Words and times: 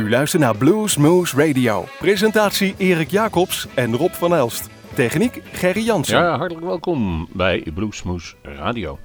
U 0.00 0.10
luistert 0.10 0.42
naar 0.42 0.56
Blues 0.56 0.96
Moose 0.96 1.46
Radio. 1.46 1.84
Presentatie 1.98 2.74
Erik 2.76 3.10
Jacobs 3.10 3.66
en 3.74 3.96
Rob 3.96 4.10
van 4.10 4.34
Elst. 4.34 4.68
Techniek 4.94 5.42
Gerry 5.52 5.84
Jansen. 5.84 6.18
Ja, 6.18 6.36
hartelijk 6.36 6.66
welkom 6.66 7.28
bij 7.32 7.66
Bluesmoes 7.74 8.34
Radio. 8.42 8.98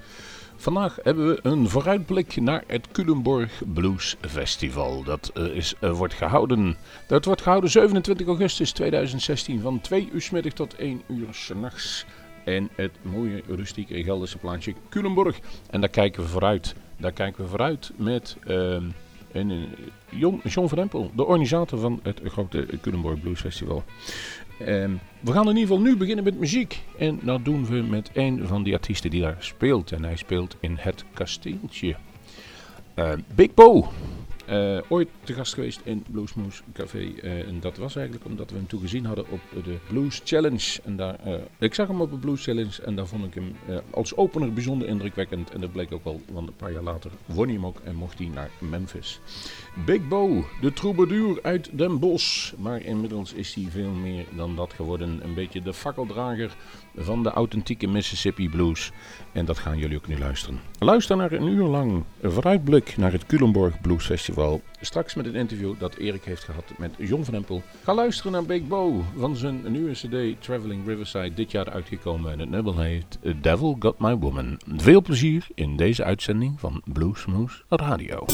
Vandaag 0.55 0.97
hebben 1.03 1.27
we 1.27 1.39
een 1.41 1.69
vooruitblik 1.69 2.35
naar 2.35 2.63
het 2.67 2.87
Culemborg 2.91 3.61
Blues 3.73 4.15
Festival. 4.21 5.03
Dat 5.03 5.31
uh, 5.37 5.45
is, 5.45 5.75
uh, 5.81 5.91
wordt 5.91 6.13
gehouden. 6.13 6.77
Dat 7.07 7.25
wordt 7.25 7.41
gehouden 7.41 7.69
27 7.69 8.27
augustus 8.27 8.71
2016 8.71 9.61
van 9.61 9.81
2 9.81 10.09
uur 10.13 10.29
middag 10.31 10.53
tot 10.53 10.75
1 10.75 11.01
uur 11.07 11.27
s'nachts. 11.31 12.05
En 12.45 12.69
het 12.75 12.91
mooie 13.01 13.43
rustieke 13.47 14.03
Gelderse 14.03 14.37
plaatsje 14.37 14.73
Culemborg. 14.89 15.39
En 15.69 15.81
daar 15.81 15.89
kijken 15.89 16.21
we 16.21 16.29
vooruit. 16.29 16.75
Daar 16.97 17.11
kijken 17.11 17.43
we 17.43 17.49
vooruit 17.49 17.91
met 17.95 18.37
uh, 18.47 18.77
een, 19.31 19.67
John, 20.17 20.41
John 20.43 20.67
van 20.67 20.77
Empel, 20.77 21.11
de 21.15 21.25
organisator 21.25 21.79
van 21.79 21.99
het 22.03 22.21
grote 22.23 22.67
Culemborg 22.81 23.19
Blues 23.19 23.39
Festival. 23.39 23.83
Um, 24.61 24.99
we 25.19 25.31
gaan 25.31 25.49
in 25.49 25.55
ieder 25.55 25.67
geval 25.67 25.79
nu 25.79 25.97
beginnen 25.97 26.23
met 26.23 26.39
muziek. 26.39 26.83
En 26.97 27.19
dat 27.23 27.45
doen 27.45 27.65
we 27.65 27.75
met 27.75 28.09
een 28.13 28.47
van 28.47 28.63
die 28.63 28.73
artiesten 28.73 29.09
die 29.09 29.21
daar 29.21 29.35
speelt. 29.39 29.91
En 29.91 30.03
hij 30.03 30.15
speelt 30.15 30.55
in 30.59 30.77
het 30.79 31.05
kasteeltje. 31.13 31.95
Uh, 32.95 33.11
Big 33.35 33.53
Bo. 33.53 33.87
Uh, 34.49 34.77
ooit 34.87 35.07
te 35.23 35.33
gast 35.33 35.53
geweest 35.53 35.81
in 35.83 36.05
Bluesmoose 36.11 36.63
Café. 36.73 36.97
Uh, 36.97 37.47
en 37.47 37.59
dat 37.59 37.77
was 37.77 37.95
eigenlijk 37.95 38.25
omdat 38.25 38.49
we 38.49 38.55
hem 38.55 38.67
toen 38.67 38.79
gezien 38.79 39.05
hadden 39.05 39.25
op 39.29 39.39
de 39.63 39.77
Blues 39.87 40.21
Challenge. 40.23 40.81
En 40.83 40.95
daar, 40.95 41.19
uh, 41.27 41.33
ik 41.59 41.73
zag 41.73 41.87
hem 41.87 42.01
op 42.01 42.11
de 42.11 42.17
Blues 42.17 42.43
Challenge 42.43 42.81
en 42.81 42.95
daar 42.95 43.07
vond 43.07 43.25
ik 43.25 43.33
hem 43.33 43.55
als 43.89 44.15
opener 44.15 44.53
bijzonder 44.53 44.87
indrukwekkend. 44.87 45.51
En 45.51 45.61
dat 45.61 45.71
bleek 45.71 45.91
ook 45.91 46.03
wel, 46.03 46.21
want 46.31 46.47
een 46.47 46.55
paar 46.55 46.71
jaar 46.71 46.83
later 46.83 47.11
won 47.25 47.45
hij 47.45 47.53
hem 47.53 47.65
ook 47.65 47.79
en 47.83 47.95
mocht 47.95 48.17
hij 48.17 48.27
naar 48.27 48.49
Memphis. 48.59 49.19
Big 49.85 50.07
Bo, 50.07 50.45
de 50.61 50.73
troubadour 50.73 51.39
uit 51.41 51.69
Den 51.71 51.99
Bosch. 51.99 52.53
Maar 52.57 52.81
inmiddels 52.81 53.33
is 53.33 53.53
hij 53.53 53.67
veel 53.69 53.91
meer 53.91 54.25
dan 54.35 54.55
dat 54.55 54.73
geworden. 54.73 55.19
Een 55.23 55.33
beetje 55.33 55.61
de 55.61 55.73
fakkeldrager 55.73 56.55
van 56.97 57.23
de 57.23 57.29
authentieke 57.29 57.87
Mississippi 57.87 58.49
Blues. 58.49 58.91
En 59.31 59.45
dat 59.45 59.57
gaan 59.57 59.77
jullie 59.77 59.97
ook 59.97 60.07
nu 60.07 60.17
luisteren. 60.19 60.59
Luister 60.79 61.17
naar 61.17 61.31
een 61.31 61.47
uur 61.47 61.65
lang 61.65 62.03
een 62.21 62.31
vooruitblik 62.31 62.97
naar 62.97 63.11
het 63.11 63.25
Culemborg 63.25 63.81
Blues 63.81 64.05
Festival. 64.05 64.61
Straks 64.81 65.15
met 65.15 65.25
een 65.25 65.35
interview 65.35 65.73
dat 65.79 65.95
Erik 65.95 66.23
heeft 66.23 66.43
gehad 66.43 66.63
met 66.77 66.91
John 66.97 67.23
van 67.23 67.33
Empel. 67.33 67.63
Ga 67.83 67.93
luisteren 67.93 68.31
naar 68.31 68.45
Big 68.45 68.67
Bo 68.67 69.03
van 69.17 69.35
zijn 69.35 69.71
nieuwe 69.71 69.91
cd 69.91 70.41
Traveling 70.41 70.87
Riverside. 70.87 71.33
Dit 71.33 71.51
jaar 71.51 71.69
uitgekomen 71.69 72.31
en 72.31 72.39
het 72.39 72.49
nummer 72.49 72.79
heet 72.79 73.19
Devil 73.41 73.75
Got 73.79 73.99
My 73.99 74.15
Woman. 74.15 74.59
Veel 74.75 75.01
plezier 75.01 75.47
in 75.53 75.75
deze 75.75 76.03
uitzending 76.03 76.59
van 76.59 76.81
Bluesmoose 76.85 77.63
Radio. 77.69 78.25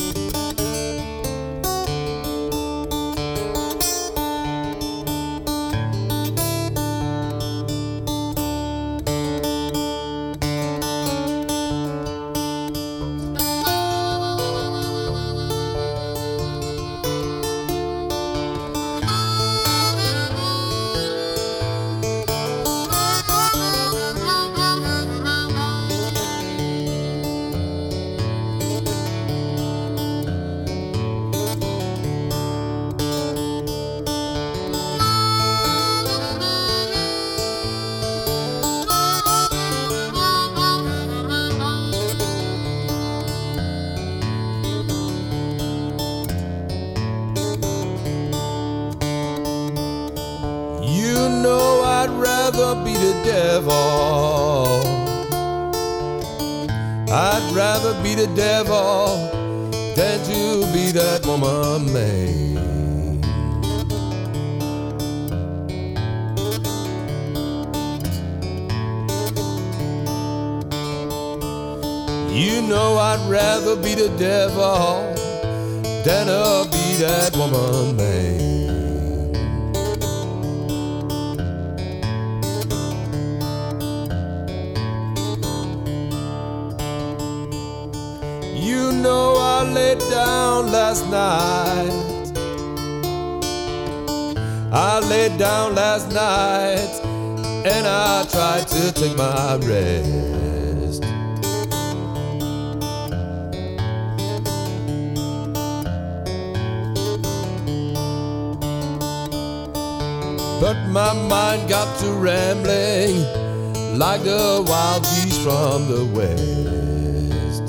From 115.71 115.87
the 115.87 116.04
west. 116.17 117.64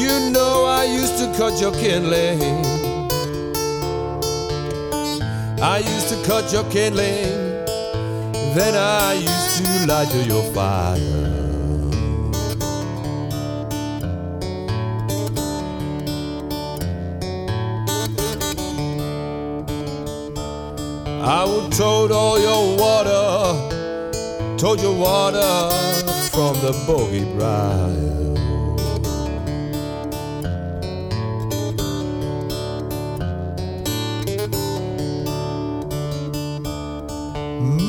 You 0.00 0.30
know 0.32 0.64
I 0.64 0.82
used 0.82 1.16
to 1.18 1.32
cut 1.38 1.60
your 1.60 1.72
kindling. 1.74 2.42
I 5.62 5.78
used 5.78 6.08
to 6.08 6.20
cut 6.26 6.52
your 6.52 6.64
kindling. 6.72 7.64
Then 8.56 8.74
I 8.74 9.12
used 9.12 9.64
to 9.64 9.86
light 9.86 10.12
your 10.26 10.42
fire. 10.52 11.37
I 21.30 21.44
would 21.44 21.70
tote 21.72 22.10
all 22.10 22.40
your 22.40 22.78
water, 22.78 24.56
tote 24.56 24.80
your 24.80 24.96
water 24.98 25.70
from 26.30 26.54
the 26.62 26.72
bogey 26.86 27.24
briar. 27.34 27.92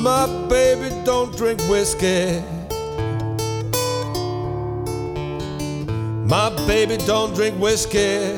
My 0.03 0.27
baby 0.49 0.89
don't 1.05 1.33
drink 1.37 1.61
whiskey. 1.69 2.43
My 6.27 6.49
baby 6.67 6.97
don't 7.05 7.33
drink 7.33 7.57
whiskey. 7.57 8.35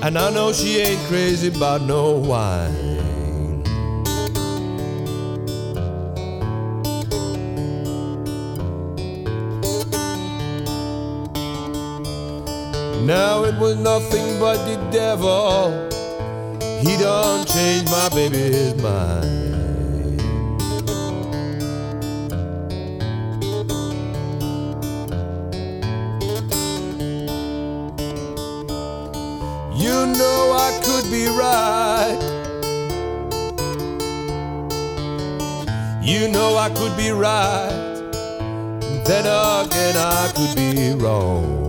And 0.00 0.16
I 0.16 0.30
know 0.30 0.52
she 0.52 0.78
ain't 0.78 1.00
crazy 1.08 1.48
about 1.48 1.82
no 1.82 2.12
wine. 2.12 2.91
Now 13.04 13.44
it 13.44 13.58
was 13.58 13.76
nothing 13.76 14.38
but 14.38 14.58
the 14.64 14.76
devil. 14.90 15.72
He 16.80 16.96
done 16.98 17.44
changed 17.46 17.90
my 17.90 18.08
baby's 18.10 18.74
mind. 18.82 19.40
You 29.74 30.06
know 30.18 30.52
I 30.52 30.80
could 30.84 31.10
be 31.10 31.26
right. 31.26 32.18
You 36.02 36.28
know 36.28 36.56
I 36.56 36.68
could 36.70 36.96
be 36.96 37.10
right 37.10 37.82
then 39.04 39.26
again 39.26 39.96
I 39.96 40.30
could 40.34 40.56
be 40.56 40.94
wrong. 40.94 41.61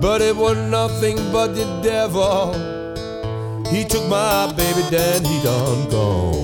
But 0.00 0.22
it 0.22 0.36
was 0.36 0.56
nothing 0.70 1.16
but 1.32 1.54
the 1.56 1.66
devil. 1.82 2.52
He 3.68 3.84
took 3.84 4.06
my 4.08 4.52
baby, 4.56 4.82
then 4.90 5.24
he 5.24 5.42
done 5.42 5.90
gone. 5.90 6.37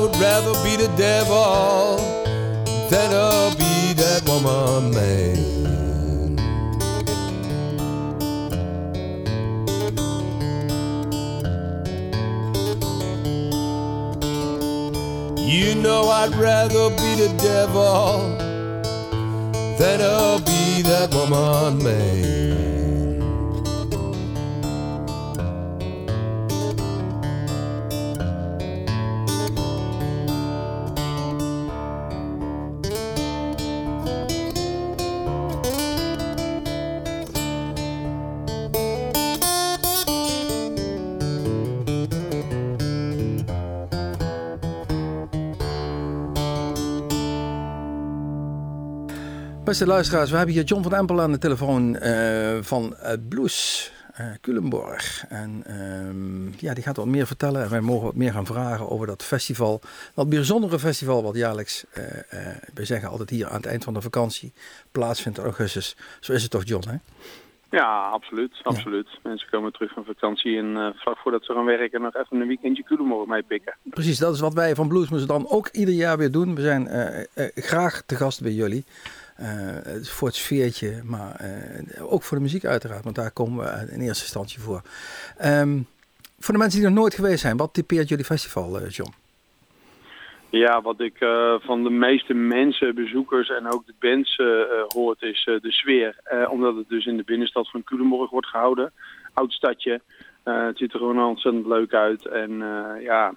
Would 0.00 0.16
rather 0.16 0.52
be 0.62 0.76
the 0.76 0.88
devil 0.96 1.96
than 2.88 3.10
to 3.10 3.56
be 3.58 3.92
that 3.94 4.22
woman 4.28 4.94
man. 4.94 5.36
You 15.36 15.74
know 15.74 16.08
I'd 16.08 16.34
rather 16.36 16.90
be 16.90 17.14
the 17.16 17.34
devil 17.42 18.36
than 19.78 19.98
to 19.98 20.42
be 20.46 20.82
that 20.82 21.12
woman 21.12 21.82
man. 21.82 22.47
Beste 49.68 49.86
luisteraars, 49.86 50.30
we 50.30 50.36
hebben 50.36 50.54
hier 50.54 50.64
John 50.64 50.82
van 50.82 50.94
Empel 50.94 51.20
aan 51.20 51.32
de 51.32 51.38
telefoon 51.38 51.96
eh, 51.96 52.58
van 52.60 52.96
uh, 53.02 53.12
Blues 53.28 53.92
uh, 54.20 54.26
Culemborg. 54.40 55.24
En 55.28 55.62
ehm, 55.66 56.66
ja, 56.66 56.74
die 56.74 56.82
gaat 56.82 56.96
wat 56.96 57.06
meer 57.06 57.26
vertellen 57.26 57.62
en 57.62 57.70
wij 57.70 57.80
mogen 57.80 58.04
wat 58.04 58.14
meer 58.14 58.32
gaan 58.32 58.46
vragen 58.46 58.90
over 58.90 59.06
dat 59.06 59.24
festival. 59.24 59.80
Dat 60.14 60.28
bijzondere 60.28 60.78
festival 60.78 61.22
wat 61.22 61.36
jaarlijks, 61.36 61.84
we 62.74 62.84
zeggen 62.84 63.08
altijd 63.08 63.30
hier 63.30 63.48
aan 63.48 63.56
het 63.56 63.66
eind 63.66 63.84
van 63.84 63.94
de 63.94 64.00
vakantie, 64.00 64.52
plaatsvindt 64.92 65.38
in 65.38 65.44
augustus. 65.44 65.96
Zo 66.20 66.32
is 66.32 66.42
het 66.42 66.50
toch 66.50 66.64
John, 66.64 66.88
hè? 66.88 66.96
Ja, 67.70 68.08
absoluut. 68.08 68.60
absoluut. 68.62 69.08
Ja. 69.10 69.18
Mensen 69.22 69.48
komen 69.50 69.72
terug 69.72 69.92
van 69.92 70.04
vakantie 70.04 70.58
en 70.58 70.66
uh, 70.66 70.88
vlak 70.94 71.18
voordat 71.18 71.44
ze 71.44 71.52
gaan 71.52 71.64
werken 71.64 72.02
nog 72.02 72.14
even 72.14 72.40
een 72.40 72.46
weekendje 72.46 72.82
Culemborg 72.82 73.28
mee 73.28 73.42
pikken. 73.42 73.76
Precies, 73.82 74.18
dat 74.18 74.34
is 74.34 74.40
wat 74.40 74.54
wij 74.54 74.74
van 74.74 74.88
Bluesmoes 74.88 75.26
dan 75.26 75.48
ook 75.48 75.68
ieder 75.68 75.94
jaar 75.94 76.18
weer 76.18 76.30
doen. 76.30 76.54
We 76.54 76.60
zijn 76.60 76.86
uh, 76.86 77.44
uh, 77.44 77.50
graag 77.54 78.02
te 78.06 78.14
gast 78.16 78.42
bij 78.42 78.52
jullie. 78.52 78.84
Voor 80.02 80.28
het 80.28 80.36
sfeertje, 80.36 81.00
maar 81.04 81.40
ook 82.00 82.22
voor 82.22 82.36
de 82.36 82.42
muziek 82.42 82.64
uiteraard, 82.64 83.04
want 83.04 83.16
daar 83.16 83.30
komen 83.30 83.64
we 83.64 83.92
in 83.92 84.00
eerste 84.00 84.22
instantie 84.22 84.60
voor. 84.60 84.82
Um, 85.44 85.86
voor 86.38 86.54
de 86.54 86.60
mensen 86.60 86.80
die 86.80 86.88
nog 86.88 86.98
nooit 86.98 87.14
geweest 87.14 87.40
zijn, 87.40 87.56
wat 87.56 87.74
typeert 87.74 88.08
jullie 88.08 88.24
festival, 88.24 88.86
John? 88.86 89.12
Ja, 90.50 90.82
wat 90.82 91.00
ik 91.00 91.16
van 91.60 91.82
de 91.82 91.90
meeste 91.90 92.34
mensen, 92.34 92.94
bezoekers 92.94 93.48
en 93.48 93.72
ook 93.72 93.86
de 93.86 93.94
bands 93.98 94.38
uh, 94.38 94.48
hoort 94.88 95.22
is 95.22 95.44
de 95.44 95.72
sfeer. 95.72 96.16
omdat 96.50 96.76
het 96.76 96.88
dus 96.88 97.06
in 97.06 97.16
de 97.16 97.24
binnenstad 97.24 97.70
van 97.70 97.84
Culemborg 97.84 98.30
wordt 98.30 98.46
gehouden. 98.46 98.92
Oud 99.34 99.52
stadje. 99.52 100.00
het 100.42 100.78
ziet 100.78 100.92
er 100.92 100.98
gewoon 100.98 101.22
ontzettend 101.22 101.66
leuk 101.66 101.94
uit. 101.94 102.26
En 102.26 102.62
ja, 103.00 103.34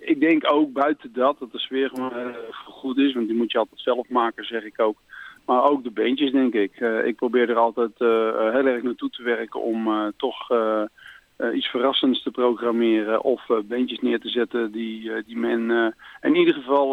ik 0.00 0.20
denk 0.20 0.52
ook 0.52 0.72
buiten 0.72 1.12
dat, 1.12 1.38
dat 1.38 1.52
de 1.52 1.58
sfeer 1.58 1.88
gewoon 1.88 2.34
goed 2.64 2.98
is. 2.98 3.12
Want 3.12 3.26
die 3.26 3.36
moet 3.36 3.52
je 3.52 3.58
altijd 3.58 3.80
zelf 3.80 4.08
maken, 4.08 4.44
zeg 4.44 4.64
ik 4.64 4.80
ook. 4.80 4.98
Maar 5.46 5.62
ook 5.62 5.82
de 5.82 5.90
bandjes, 5.90 6.32
denk 6.32 6.54
ik. 6.54 6.80
ik 7.04 7.16
probeer 7.16 7.50
er 7.50 7.56
altijd 7.56 7.98
heel 7.98 8.66
erg 8.66 8.82
naartoe 8.82 9.10
te 9.10 9.22
werken 9.22 9.62
om 9.62 10.12
toch... 10.16 10.48
Uh, 11.40 11.56
iets 11.56 11.66
verrassends 11.66 12.22
te 12.22 12.30
programmeren 12.30 13.22
of 13.22 13.48
uh, 13.48 13.56
bandjes 13.68 14.00
neer 14.00 14.20
te 14.20 14.28
zetten 14.28 14.72
die, 14.72 15.02
uh, 15.02 15.14
die 15.26 15.38
men 15.38 15.94
in 16.20 16.34
ieder 16.34 16.54
geval 16.54 16.86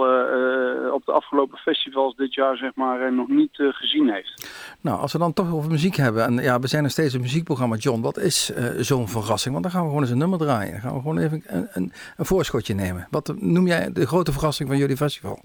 op 0.94 1.06
de 1.06 1.12
afgelopen 1.12 1.58
festivals 1.58 2.16
dit 2.16 2.34
jaar 2.34 2.58
zeg 2.58 2.76
maar 2.76 3.14
nog 3.14 3.28
niet 3.28 3.50
gezien 3.54 4.10
heeft. 4.10 4.50
Nou, 4.82 5.00
als 5.00 5.14
we 5.14 5.20
dan 5.20 5.34
toch 5.34 5.54
over 5.54 5.72
muziek 5.72 5.96
hebben 5.96 6.24
en 6.26 6.34
ja, 6.34 6.60
we 6.60 6.68
zijn 6.68 6.84
nog 6.84 6.92
steeds 6.92 7.14
een 7.14 7.22
muziekprogramma 7.22 7.76
John, 7.76 8.02
wat 8.02 8.18
is 8.18 8.46
zo'n 8.78 9.08
verrassing? 9.08 9.54
Want 9.54 9.66
dan 9.66 9.74
gaan 9.74 9.82
we 9.82 9.88
gewoon 9.88 10.04
eens 10.04 10.12
een 10.12 10.18
nummer 10.18 10.40
draaien. 10.40 10.72
Dan 10.72 10.82
gaan 10.82 10.94
we 10.94 11.02
gewoon 11.02 11.18
even 11.18 11.44
een, 11.46 11.68
een, 11.72 11.92
een 12.18 12.26
voorschotje 12.26 12.74
nemen. 12.74 13.08
Wat 13.12 13.34
noem 13.40 13.68
jij 13.68 13.92
de 13.94 14.08
grote 14.08 14.32
verrassing 14.32 14.70
van 14.70 14.78
jullie 14.78 14.98
festival? 14.98 15.40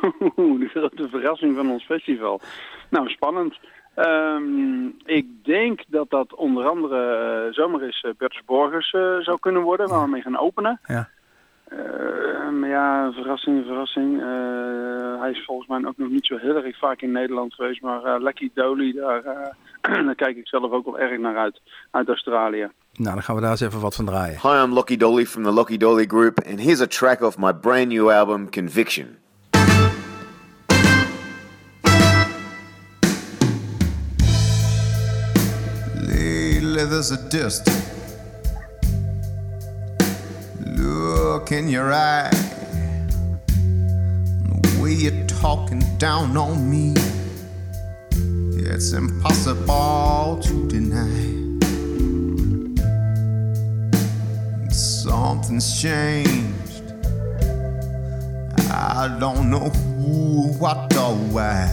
de 0.62 0.68
grote 0.70 1.08
verrassing 1.08 1.56
van 1.56 1.70
ons 1.70 1.84
festival? 1.84 2.40
Nou, 2.90 3.08
spannend. 3.08 3.58
Um, 3.98 4.94
ik 5.04 5.26
denk 5.44 5.80
dat 5.88 6.10
dat 6.10 6.34
onder 6.34 6.68
andere 6.68 7.46
uh, 7.46 7.54
zomaar 7.54 7.80
eens 7.80 8.02
uh, 8.02 8.12
Bertus 8.18 8.42
Borgers 8.44 8.92
uh, 8.92 9.18
zou 9.18 9.38
kunnen 9.40 9.62
worden, 9.62 9.88
waar 9.88 10.02
we 10.02 10.10
mee 10.10 10.22
gaan 10.22 10.38
openen. 10.38 10.80
Ja. 10.86 11.08
maar 12.50 12.68
ja, 12.68 13.12
verrassing, 13.12 13.64
verrassing. 13.66 14.20
hij 15.20 15.30
is 15.30 15.44
volgens 15.44 15.68
mij 15.68 15.84
ook 15.84 15.96
nog 15.96 16.08
niet 16.08 16.26
zo 16.26 16.36
heel 16.36 16.56
erg 16.56 16.78
vaak 16.78 17.02
in 17.02 17.12
Nederland 17.12 17.54
geweest, 17.54 17.82
maar 17.82 18.20
Lucky 18.20 18.50
Dolly, 18.54 18.92
daar, 18.92 19.22
daar 20.06 20.14
kijk 20.14 20.36
ik 20.36 20.48
zelf 20.48 20.70
ook 20.70 20.84
wel 20.84 20.98
erg 20.98 21.18
naar 21.18 21.36
uit, 21.36 21.60
uit 21.90 22.08
Australië. 22.08 22.68
Nou, 22.92 23.14
dan 23.14 23.22
gaan 23.22 23.34
we 23.34 23.40
daar 23.40 23.50
eens 23.50 23.60
even 23.60 23.80
wat 23.80 23.94
van 23.94 24.04
draaien. 24.04 24.40
Hi, 24.42 24.62
I'm 24.64 24.74
Lucky 24.74 24.96
Dolly 24.96 25.26
from 25.26 25.42
the 25.42 25.52
Lucky 25.52 25.76
Dolly 25.76 26.06
Group, 26.06 26.38
and 26.46 26.60
here's 26.60 26.80
a 26.80 26.86
track 26.86 27.22
off 27.22 27.38
my 27.38 27.52
brand 27.52 27.88
new 27.88 28.10
album, 28.10 28.50
Conviction. 28.50 29.18
There's 36.86 37.10
a 37.10 37.28
dist. 37.28 37.66
Look 40.60 41.50
in 41.50 41.68
your 41.68 41.92
eye. 41.92 42.30
The 44.62 44.80
way 44.80 44.92
you're 44.92 45.26
talking 45.26 45.82
down 45.98 46.36
on 46.36 46.70
me. 46.70 46.94
It's 48.70 48.92
impossible 48.92 50.40
to 50.42 50.68
deny. 50.68 51.36
Something's 54.70 55.80
changed. 55.80 56.82
I 58.70 59.16
don't 59.18 59.50
know 59.50 59.70
who, 59.70 60.52
what, 60.58 60.96
or 60.96 61.16
why. 61.16 61.66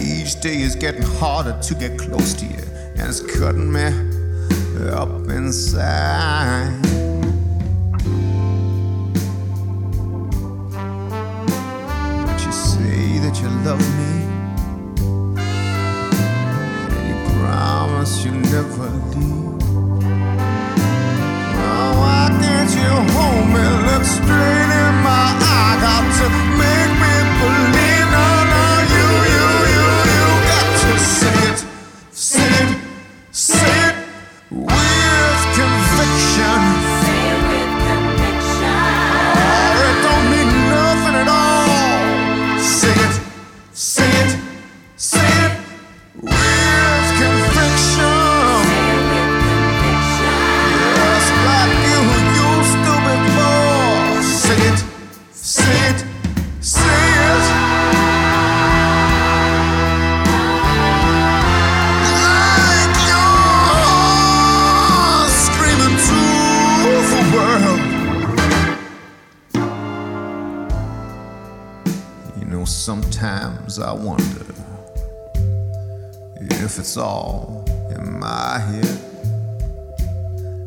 Each 0.00 0.38
day 0.40 0.60
is 0.60 0.76
getting 0.76 1.02
harder 1.02 1.58
to 1.60 1.74
get 1.74 1.98
close 1.98 2.34
to 2.34 2.46
you 2.46 2.71
and 3.02 3.10
it's 3.10 3.20
cutting 3.20 3.72
me 3.72 3.86
up 4.92 5.10
inside. 5.28 6.70
But 12.24 12.38
you 12.44 12.52
say 12.52 13.18
that 13.18 13.40
you 13.42 13.48
love 13.66 13.82
me, 13.98 14.14
and 16.94 17.04
you 17.08 17.16
promise 17.40 18.24
you'll 18.24 18.34
never 18.34 18.88
leave. 19.16 19.62
Oh, 21.58 21.90
why 21.98 22.28
can't 22.40 22.70
you 22.70 22.92
hold 23.14 23.46
me? 23.52 23.64
Look 23.90 24.04
straight. 24.04 24.81
All 76.96 77.64
in 77.90 78.18
my 78.18 78.58
head. 78.58 78.98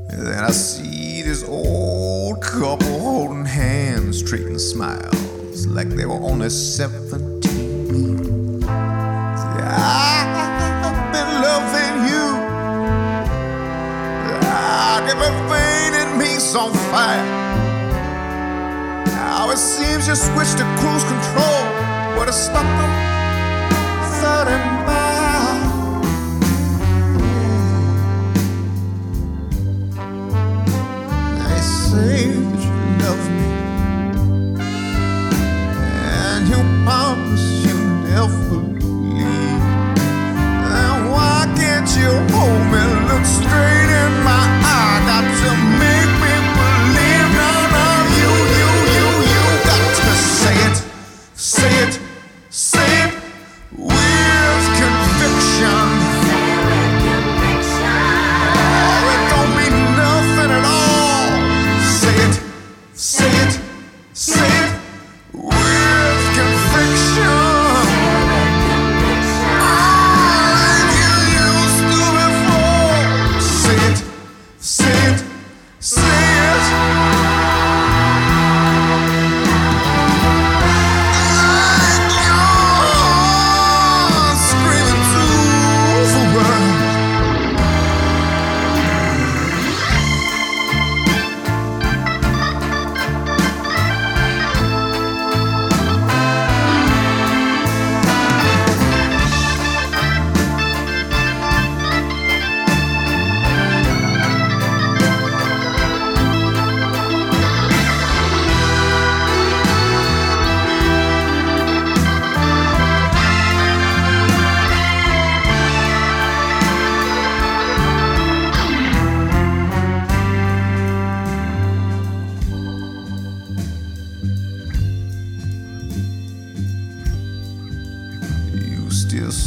And 0.10 0.26
Then 0.26 0.44
I 0.44 0.52
see 0.52 1.22
this 1.22 1.44
old 1.44 2.42
couple 2.42 3.00
holding 3.00 3.46
hands, 3.46 4.24
trading 4.24 4.58
smiles 4.58 5.68
like 5.68 5.90
they 5.90 6.06
were 6.06 6.22
only 6.32 6.50
17. 6.50 7.42
Say, 8.62 8.70
I've 9.68 11.12
been 11.12 11.32
loving 11.42 11.96
you. 12.12 12.26
Like 14.42 15.10
everything 15.16 15.94
in 16.02 16.18
me's 16.18 16.56
on 16.56 16.72
fire. 16.92 17.26
Now 19.08 19.50
it 19.52 19.58
seems 19.58 20.08
you 20.08 20.16
switched 20.16 20.58
to 20.60 20.66
cruise 20.80 21.04
control. 21.04 21.62
What 22.18 22.30
a 22.30 22.34
stuck 22.34 22.64
them 22.64 23.06
30 24.22 24.75
straight 43.26 43.75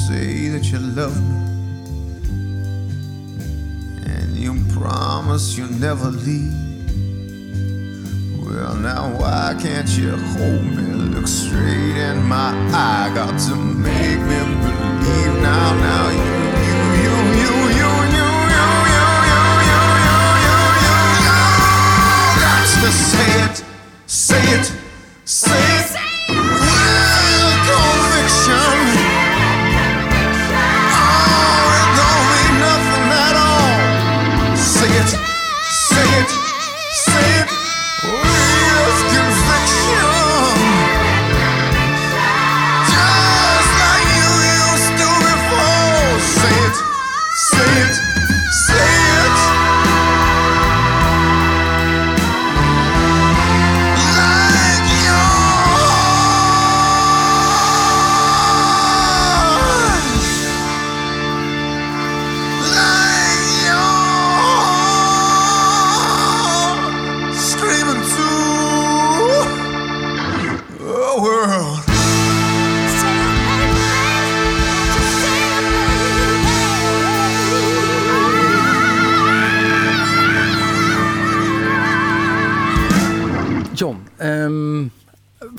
say 0.09 0.49
that 0.49 0.65
you 0.73 0.79
love 0.79 1.15
me 1.29 1.37
and 4.11 4.35
you 4.35 4.55
promise 4.73 5.59
you'll 5.59 5.71
never 5.73 6.09
leave. 6.09 6.55
Well, 8.43 8.75
now 8.77 9.15
why 9.19 9.55
can't 9.61 9.91
you 9.99 10.13
hold 10.33 10.65
me? 10.65 10.87
Look 11.15 11.27
straight 11.27 11.99
in 12.09 12.23
my 12.23 12.53
eye. 12.73 13.13
Got 13.15 13.39
to 13.49 13.55
make 13.55 14.21
me 14.31 14.41
believe 14.65 15.35
now, 15.43 15.77
now 15.87 16.09
you, 16.19 16.31
you, 17.05 17.17
you, 17.43 17.55
you. 17.79 17.89
say 22.91 23.45
it, 23.45 23.65
say 24.07 24.43
it. 24.57 24.78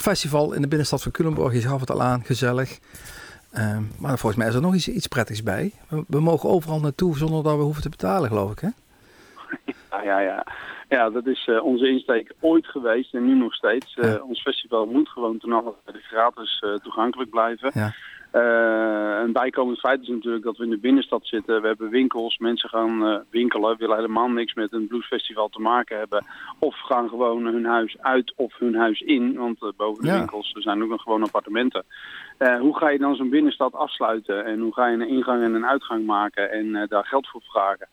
Festival 0.09 0.53
in 0.53 0.61
de 0.61 0.67
binnenstad 0.67 1.01
van 1.03 1.11
Culemborg, 1.11 1.53
je 1.53 1.61
gaf 1.61 1.79
het 1.79 1.91
al 1.91 2.01
aan, 2.01 2.23
gezellig. 2.23 2.79
Ehm, 3.51 3.83
maar 3.99 4.17
volgens 4.17 4.35
mij 4.35 4.47
is 4.47 4.55
er 4.55 4.61
nog 4.61 4.75
iets, 4.75 4.87
iets 4.87 5.07
prettigs 5.07 5.43
bij. 5.43 5.71
We, 5.89 6.03
we 6.07 6.19
mogen 6.19 6.49
overal 6.49 6.79
naartoe 6.79 7.17
zonder 7.17 7.43
dat 7.43 7.55
we 7.55 7.61
hoeven 7.63 7.81
te 7.81 7.89
betalen, 7.89 8.29
geloof 8.29 8.51
ik, 8.51 8.59
hè? 8.59 8.69
Ja, 9.91 10.01
ja, 10.03 10.19
ja. 10.19 10.45
ja 10.89 11.09
dat 11.09 11.25
is 11.25 11.47
eh, 11.47 11.63
onze 11.63 11.87
insteek 11.87 12.33
ooit 12.39 12.65
geweest 12.67 13.13
en 13.13 13.25
nu 13.25 13.35
nog 13.35 13.53
steeds. 13.53 13.95
Eh, 13.95 14.11
Ja. 14.11 14.17
Ons 14.21 14.41
festival 14.41 14.85
moet 14.85 15.09
gewoon 15.09 15.37
ten 15.37 15.51
alle 15.51 15.73
gratis 15.83 16.59
eh, 16.59 16.73
toegankelijk 16.73 17.29
blijven. 17.29 17.71
Ja. 17.73 17.93
Eh, 18.31 19.19
een 19.23 19.31
bijkomend 19.31 19.79
feit 19.79 20.01
is 20.01 20.07
natuurlijk 20.07 20.43
dat 20.43 20.57
we 20.57 20.63
in 20.63 20.69
de 20.69 20.77
binnenstad 20.77 21.25
zitten. 21.27 21.61
We 21.61 21.67
hebben 21.67 21.89
winkels, 21.89 22.37
mensen 22.37 22.69
gaan 22.69 23.05
eh, 23.05 23.19
winkelen, 23.29 23.77
willen 23.77 23.95
helemaal 23.95 24.29
niks 24.29 24.53
met 24.53 24.73
een 24.73 24.87
bluesfestival 24.87 25.49
te 25.49 25.61
maken 25.61 25.97
hebben. 25.97 26.25
Of 26.59 26.75
gaan 26.79 27.09
gewoon 27.09 27.45
hun 27.45 27.65
huis 27.65 27.97
uit 28.01 28.33
of 28.35 28.57
hun 28.57 28.75
huis 28.75 29.01
in, 29.01 29.33
want 29.37 29.61
eh, 29.61 29.69
boven 29.77 30.03
de 30.03 30.09
Ja. 30.09 30.17
winkels 30.17 30.53
er 30.53 30.61
zijn 30.61 30.83
ook 30.83 30.89
nog 30.89 31.01
gewoon 31.01 31.23
appartementen. 31.23 31.85
Hoe 32.59 32.77
ga 32.77 32.89
je 32.89 32.97
dan 32.97 33.15
zo'n 33.15 33.29
binnenstad 33.29 33.73
afsluiten 33.73 34.45
en 34.45 34.59
hoe 34.59 34.73
ga 34.73 34.87
je 34.87 34.93
een 34.93 35.07
ingang 35.07 35.43
en 35.43 35.53
een 35.53 35.65
uitgang 35.65 36.05
maken 36.05 36.51
en 36.51 36.85
daar 36.89 37.05
geld 37.05 37.27
voor 37.27 37.41
vragen? 37.41 37.87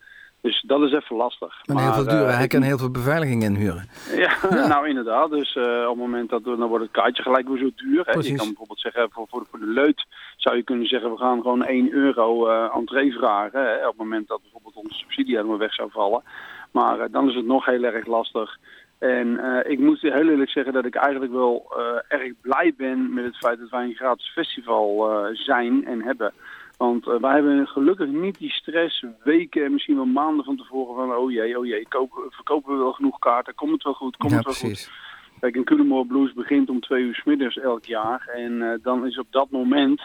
Dus 0.47 0.63
dat 0.67 0.83
is 0.83 0.93
even 0.93 1.17
lastig. 1.17 1.61
En 1.65 1.79
heel 1.79 1.93
veel 1.93 2.05
Maar, 2.05 2.15
eh, 2.27 2.39
en 2.39 2.43
ik- 2.45 2.53
heel 2.53 2.79
veel 2.79 2.91
beveiliging 2.91 3.43
inhuren. 3.43 3.89
ja, 4.25 4.67
nou 4.69 4.89
inderdaad. 4.89 5.31
Dus 5.31 5.57
eh, 5.57 5.63
op 5.83 5.89
het 5.89 5.97
moment 5.97 6.29
dat 6.31 6.45
dan 6.45 6.67
wordt 6.69 6.85
het 6.85 6.93
kaartje 6.93 7.23
gelijk 7.23 7.49
weer 7.49 7.59
zo 7.59 7.71
duur. 7.77 8.03
Hè. 8.07 8.13
Je 8.13 8.35
kan 8.35 8.47
bijvoorbeeld 8.47 8.81
zeggen 8.81 9.09
voor, 9.11 9.27
voor, 9.29 9.47
voor 9.51 9.59
de 9.59 9.67
leut 9.67 10.05
zou 10.37 10.57
je 10.57 10.63
kunnen 10.63 10.87
zeggen 10.87 11.11
we 11.11 11.17
gaan 11.17 11.41
gewoon 11.43 11.65
1 11.65 11.93
euro 11.93 12.47
eh 12.49 12.77
entree 12.77 13.13
vragen. 13.13 13.61
Hè, 13.61 13.77
op 13.77 13.87
het 13.89 13.97
moment 13.97 14.29
dat 14.29 14.41
bijvoorbeeld 14.43 14.75
onze 14.77 14.95
subsidie 14.95 15.37
helemaal 15.37 15.59
weg 15.59 15.75
zou 15.75 15.91
vallen. 15.93 16.23
Maar 16.73 17.11
dan 17.11 17.29
is 17.29 17.35
het 17.35 17.47
nog 17.47 17.65
heel 17.65 17.83
erg 17.83 18.07
lastig. 18.07 18.57
En 18.99 19.41
ik 19.69 19.79
moet 19.79 20.01
heel 20.01 20.29
eerlijk 20.29 20.51
zeggen 20.51 20.73
dat 20.73 20.85
ik 20.85 20.95
eigenlijk 20.95 21.33
wel 21.33 21.73
erg 22.09 22.33
blij 22.41 22.75
ben 22.77 23.15
met 23.15 23.25
het 23.25 23.37
feit 23.37 23.59
dat 23.59 23.69
wij 23.69 23.85
een 23.85 23.95
gratis 23.95 24.31
festival 24.35 25.11
zijn 25.33 25.87
en 25.87 26.03
hebben. 26.03 26.33
Want 26.77 27.09
eh, 27.09 27.21
wij 27.21 27.35
hebben 27.35 27.67
gelukkig 27.67 28.09
niet 28.09 28.39
die 28.39 28.51
stress 28.51 29.05
weken 29.25 29.65
en 29.65 29.73
misschien 29.73 29.97
wel 29.97 30.05
maanden 30.05 30.45
van 30.45 30.57
tevoren 30.57 30.95
van 30.95 31.17
oh 31.17 31.31
jee, 31.31 31.59
oh 31.59 31.67
jee, 31.67 31.89
kopen, 31.89 32.23
verkopen 32.31 32.73
we 32.73 32.79
wel 32.79 32.93
genoeg 32.93 33.19
kaarten, 33.19 33.55
komt 33.55 33.73
het 33.73 33.83
wel 33.83 33.95
goed, 33.95 34.17
komt 34.17 34.31
Ja, 34.33 34.37
het 34.37 34.47
wel 34.47 34.71
goed. 34.71 34.91
Kijk, 35.41 35.57
een 35.57 35.65
Culemore 35.65 36.07
Blues 36.07 36.33
begint 36.33 36.69
om 36.71 36.81
twee 36.81 37.03
uur 37.03 37.15
's 37.15 37.25
middags 37.25 37.59
elk 37.59 37.85
jaar. 37.85 38.29
En 38.35 38.63
eh, 38.63 38.79
dan 38.83 39.07
is 39.07 39.19
op 39.19 39.27
dat 39.31 39.51
moment, 39.51 40.03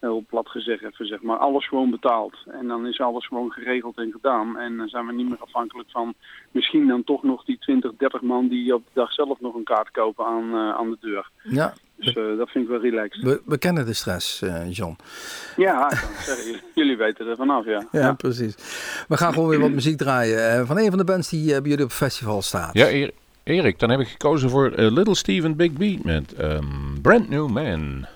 heel 0.00 0.24
plat 0.28 0.48
gezegd 0.48 0.82
even 0.84 1.06
zeg 1.06 1.22
maar, 1.22 1.36
alles 1.36 1.68
gewoon 1.68 1.90
betaald. 1.90 2.34
En 2.60 2.66
dan 2.66 2.86
is 2.86 3.00
alles 3.00 3.26
gewoon 3.26 3.50
geregeld 3.50 3.96
en 3.98 4.10
gedaan. 4.12 4.58
En 4.58 4.76
dan 4.76 4.88
zijn 4.88 5.06
we 5.06 5.12
niet 5.12 5.28
meer 5.28 5.38
afhankelijk 5.40 5.88
van 5.90 6.14
misschien 6.50 6.86
dan 6.86 7.04
toch 7.04 7.22
nog 7.22 7.44
die 7.44 7.58
20, 7.58 7.92
30 7.98 8.20
man 8.22 8.48
die 8.48 8.74
op 8.74 8.82
de 8.84 8.90
dag 9.00 9.12
zelf 9.12 9.40
nog 9.40 9.54
een 9.54 9.64
kaart 9.64 9.90
kopen 9.90 10.24
aan, 10.26 10.52
eh, 10.54 10.74
aan 10.74 10.90
de 10.90 10.96
deur. 11.00 11.30
Ja, 11.42 11.72
Dus 11.96 12.06
eh, 12.14 12.36
dat 12.36 12.50
vind 12.50 12.64
ik 12.64 12.70
wel 12.70 12.80
relaxed. 12.80 13.22
we, 13.22 13.40
we 13.44 13.58
kennen 13.58 13.86
de 13.86 13.92
stress, 13.92 14.42
eh, 14.42 14.72
John. 14.72 14.96
Ja, 15.56 15.90
ik 15.90 15.98
kan 15.98 16.08
het 16.08 16.18
zeggen, 16.24 16.60
jullie- 16.74 16.96
weten 16.96 17.26
er 17.26 17.36
vanaf, 17.36 17.64
ja. 17.64 17.84
Ja, 17.92 18.12
precies. 18.12 18.54
We 19.08 19.16
gaan 19.16 19.32
gewoon 19.32 19.48
weer 19.48 19.60
wat 19.60 19.70
muziek 19.70 19.96
draaien 19.98 20.50
eh, 20.52 20.66
van 20.66 20.78
een 20.78 20.88
van 20.88 20.98
de 20.98 21.04
bands 21.04 21.28
die 21.28 21.54
eh, 21.54 21.60
bij 21.60 21.70
jullie 21.70 21.84
op 21.84 21.90
het 21.90 21.98
festival 21.98 22.42
staat. 22.42 22.74
Ja, 22.74 22.86
Erik, 23.44 23.78
dan 23.78 23.90
heb 23.90 24.00
ik 24.00 24.08
gekozen 24.08 24.50
voor 24.50 24.70
Little 24.76 25.14
Steven 25.14 25.56
Big 25.56 25.72
Beat 25.72 26.04
met 26.04 26.34
ehm, 26.34 26.64
Brand 27.02 27.28
New 27.28 27.48
Man. 27.50 28.06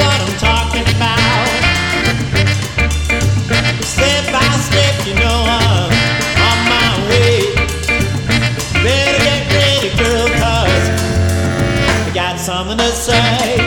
I'm 0.00 0.38
talking 0.38 0.86
about. 0.96 1.48
Step 3.82 4.32
by 4.32 4.48
step, 4.68 5.06
you 5.06 5.14
know 5.14 5.44
I'm 5.46 5.90
on 6.48 6.58
my 6.70 6.90
way. 7.08 7.54
Better 8.82 9.18
get 9.24 9.42
ready, 9.50 9.90
I 11.88 12.10
got 12.14 12.38
something 12.38 12.78
to 12.78 12.90
say. 12.92 13.63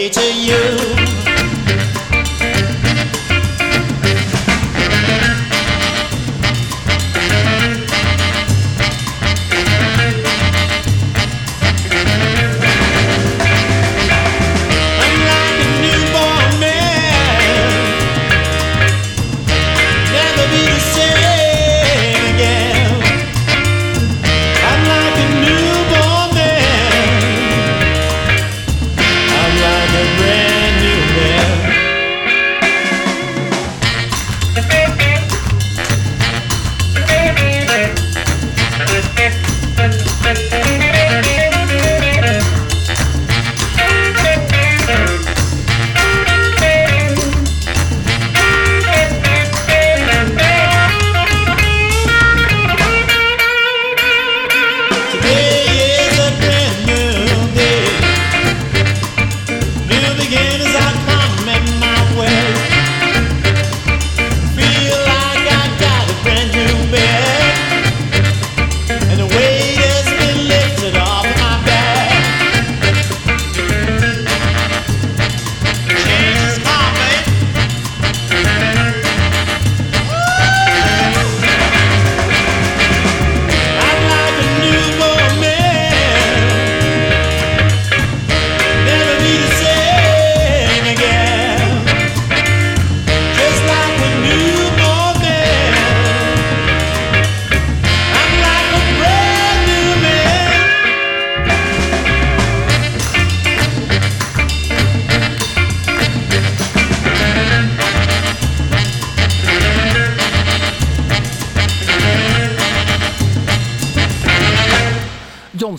I'm 0.00 0.06
on 0.06 0.08
my 0.08 0.08
way 0.08 0.08
to 0.08 0.96
you. 0.96 0.99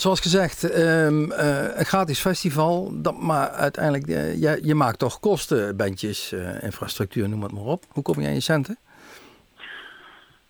Zoals 0.02 0.20
gezegd, 0.20 0.70
ehm, 0.70 1.32
eh, 1.32 1.78
een 1.80 1.86
gratis 1.86 2.20
festival, 2.20 2.92
dat, 2.94 3.22
maar 3.22 3.50
uiteindelijk, 3.50 4.08
eh, 4.08 4.42
je, 4.42 4.60
je 4.64 4.76
maakt 4.76 5.00
toch 5.00 5.20
kosten, 5.20 5.78
bandjes, 5.78 6.32
eh, 6.32 6.64
infrastructuur, 6.64 7.30
noem 7.30 7.44
het 7.44 7.52
maar 7.52 7.64
op. 7.64 7.84
Hoe 7.90 8.04
kom 8.04 8.22
je 8.22 8.28
aan 8.28 8.34
je 8.34 8.40
centen? 8.40 8.78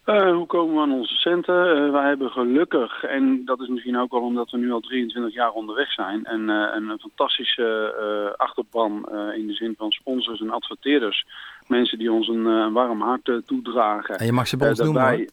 Hoe 0.05 0.45
komen 0.45 0.75
we 0.75 0.81
aan 0.81 0.91
onze 0.91 1.15
centen? 1.15 1.91
Wij 1.91 2.07
hebben 2.07 2.29
gelukkig, 2.29 3.03
en 3.03 3.41
dat 3.45 3.61
is 3.61 3.67
misschien 3.67 3.97
ook 3.97 4.11
wel 4.11 4.21
omdat 4.21 4.51
we 4.51 4.57
nu 4.57 4.71
al 4.71 4.79
23 4.79 5.33
jaar 5.33 5.51
onderweg 5.51 5.91
zijn, 5.91 6.25
en, 6.25 6.47
een, 6.49 6.99
fantastische 6.99 7.93
achterban 8.37 9.09
in 9.35 9.47
de 9.47 9.53
zin 9.53 9.73
van 9.77 9.91
sponsors 9.91 10.41
en 10.41 10.49
adverteerders. 10.49 11.25
Mensen 11.67 11.97
die 11.97 12.11
ons 12.11 12.27
een, 12.27 12.73
warm 12.73 13.01
hart 13.01 13.41
toedragen. 13.45 14.15
En 14.15 14.25
je 14.25 14.31
mag 14.31 14.47
ze 14.47 14.57
bij 14.57 14.69
ons 14.69 14.79
noemen 14.79 15.01
wij- 15.01 15.29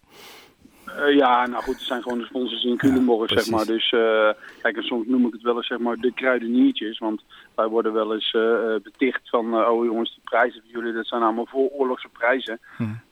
Eh, 0.99 1.15
ja, 1.15 1.47
nou 1.47 1.63
goed, 1.63 1.75
het 1.75 1.83
zijn 1.85 2.03
gewoon 2.03 2.19
de 2.19 2.25
sponsors 2.25 2.65
in 2.65 2.77
Culemborg, 2.77 3.31
zeg 3.31 3.51
maar. 3.51 3.67
Dus 3.67 3.93
eh, 3.93 4.31
kijk, 4.63 4.77
en 4.77 4.83
soms 4.83 5.07
noem 5.07 5.27
ik 5.27 5.33
het 5.33 5.43
wel 5.43 5.57
eens, 5.57 5.67
zeg 5.67 5.79
maar, 5.79 5.97
de 5.97 6.13
kruideniertjes. 6.13 6.99
Want 6.99 7.23
wij 7.55 7.67
worden 7.67 7.93
wel 7.93 8.15
eens 8.15 8.35
eh, 8.35 8.75
beticht 8.83 9.29
van, 9.29 9.67
oh 9.67 9.85
jongens, 9.85 10.11
die 10.15 10.23
prijzen 10.25 10.61
van 10.61 10.71
jullie, 10.71 10.93
dat 10.93 11.07
zijn 11.07 11.23
allemaal 11.23 11.47
vooroorlogse 11.47 12.09
prijzen. 12.09 12.61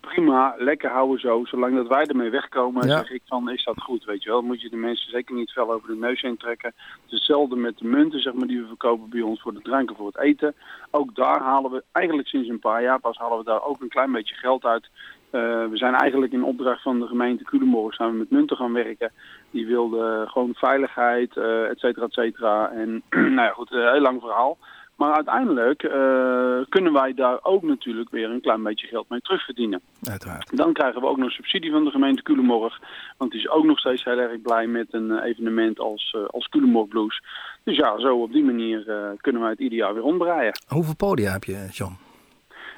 Prima, 0.01 0.55
lekker 0.59 0.91
houden 0.91 1.21
zo. 1.21 1.45
Zolang 1.45 1.77
dat 1.77 1.89
wij 1.89 2.07
ermee 2.07 2.31
wegkomen, 2.31 2.87
Ja. 2.89 2.97
zeg 2.97 3.11
ik 3.11 3.23
van, 3.27 3.51
is 3.51 3.65
dat 3.65 3.83
goed, 3.83 4.05
weet 4.05 4.23
je 4.23 4.29
wel. 4.29 4.39
Dan 4.39 4.47
moet 4.47 4.61
je 4.61 4.71
de 4.71 4.77
mensen 4.77 5.11
zeker 5.11 5.35
niet 5.35 5.51
fel 5.51 5.73
over 5.73 5.89
de 5.89 5.97
neus 5.97 6.21
heen 6.21 6.37
trekken. 6.37 6.73
Het 6.77 7.05
is 7.07 7.13
hetzelfde 7.13 7.57
met 7.57 7.79
de 7.79 7.87
munten, 7.87 8.21
zeg 8.21 8.33
maar, 8.33 8.47
die 8.47 8.61
we 8.61 8.67
verkopen 8.67 9.09
bij 9.09 9.21
ons 9.21 9.41
voor 9.41 9.55
de 9.55 9.63
dranken, 9.63 9.97
voor 9.97 10.07
het 10.07 10.19
eten. 10.19 10.55
Ook 10.91 11.15
daar 11.15 11.41
halen 11.41 11.71
we, 11.71 11.85
eigenlijk 11.93 12.29
sinds 12.29 12.49
een 12.49 12.59
paar 12.59 12.83
jaar 12.83 13.01
pas, 13.01 13.17
halen 13.17 13.39
we 13.39 13.45
daar 13.45 13.65
ook 13.65 13.81
een 13.81 13.89
klein 13.89 14.13
beetje 14.13 14.35
geld 14.35 14.65
uit. 14.65 14.89
Eh, 15.37 15.71
we 15.71 15.77
zijn 15.77 15.95
eigenlijk 15.95 16.33
in 16.33 16.45
opdracht 16.45 16.83
van 16.83 17.01
de 17.01 17.07
gemeente 17.07 17.45
Culemborg 17.45 17.95
zijn 17.95 18.11
we 18.11 18.17
met 18.17 18.31
munten 18.31 18.57
gaan 18.57 18.73
werken. 18.73 19.13
Die 19.51 19.67
wilden 19.67 20.29
gewoon 20.29 20.55
veiligheid, 20.55 21.37
eh 21.37 21.71
et 21.71 21.79
cetera, 21.79 22.05
et 22.07 22.13
cetera. 22.13 22.71
En 22.71 23.03
nou 23.37 23.47
ja, 23.49 23.51
goed, 23.51 23.73
een 23.73 23.93
heel 23.93 24.01
lang 24.01 24.21
verhaal. 24.21 24.59
Maar 24.97 25.15
uiteindelijk 25.15 25.83
eh, 25.83 26.69
kunnen 26.69 26.93
wij 26.93 27.15
daar 27.15 27.39
ook 27.43 27.63
natuurlijk 27.63 28.11
weer 28.11 28.31
een 28.31 28.41
klein 28.41 28.63
beetje 28.63 28.87
geld 28.87 29.09
mee 29.09 29.21
terugverdienen. 29.21 29.81
Uiteraard. 30.03 30.57
Dan 30.57 30.73
krijgen 30.73 31.01
we 31.01 31.07
ook 31.07 31.17
nog 31.17 31.31
subsidie 31.31 31.71
van 31.71 31.85
de 31.85 31.91
gemeente 31.91 32.23
Culemborg. 32.23 32.81
Want 33.17 33.31
die 33.31 33.41
is 33.41 33.49
ook 33.49 33.65
nog 33.65 33.79
steeds 33.79 34.05
heel 34.05 34.19
erg 34.19 34.41
blij 34.41 34.67
met 34.67 34.87
een 34.91 35.11
eh, 35.11 35.29
evenement 35.29 35.79
als, 35.79 36.15
eh, 36.17 36.25
als 36.25 36.49
Culemborg 36.49 36.89
Blues. 36.89 37.23
Dus 37.65 37.77
ja, 37.77 37.99
zo 37.99 38.23
op 38.23 38.33
die 38.33 38.45
manier 38.45 38.91
eh, 38.91 39.11
kunnen 39.17 39.43
wij 39.43 39.51
het 39.51 39.61
ieder 39.61 39.79
jaar 39.79 39.95
weer 39.95 40.03
ronddraaien. 40.03 40.53
Hoeveel 40.67 40.97
podia 40.97 41.33
heb 41.33 41.45
je, 41.45 41.69
John? 41.71 42.06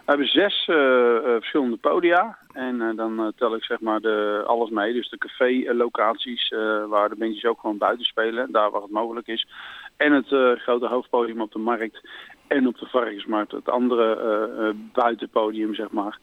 We 0.09 0.15
hebben 0.15 0.33
zes 0.33 0.69
eh, 0.69 1.17
eh, 1.17 1.23
verschillende 1.23 1.77
podia. 1.77 2.39
En 2.53 2.81
eh, 2.81 2.97
dan 2.97 3.33
tel 3.37 3.55
ik 3.55 3.65
zeg 3.65 3.81
maar 3.81 4.01
de, 4.01 4.43
alles 4.47 4.71
mee. 4.71 4.93
Dus 4.93 5.09
de 5.09 5.19
café-locaties 5.19 6.49
waar 6.89 7.09
de 7.09 7.17
bandjes 7.19 7.45
ook 7.45 7.61
gewoon 7.61 7.79
buiten 7.79 8.05
spelen. 8.07 8.53
Daar 8.53 8.71
waar 8.71 8.83
het 8.83 8.91
mogelijk 8.91 9.27
is. 9.27 9.47
En 9.97 10.13
het 10.13 10.61
grote 10.61 10.87
hoofdpodium 10.87 11.41
op 11.41 11.53
de 11.53 11.59
markt. 11.59 12.09
En 12.47 12.67
op 12.67 12.79
de 12.79 12.87
varkensmarkt. 12.87 13.53
Het 13.53 13.69
andere 13.69 14.75
buitenpodium 14.93 15.75
zeg 15.75 15.91
maar. 15.91 16.19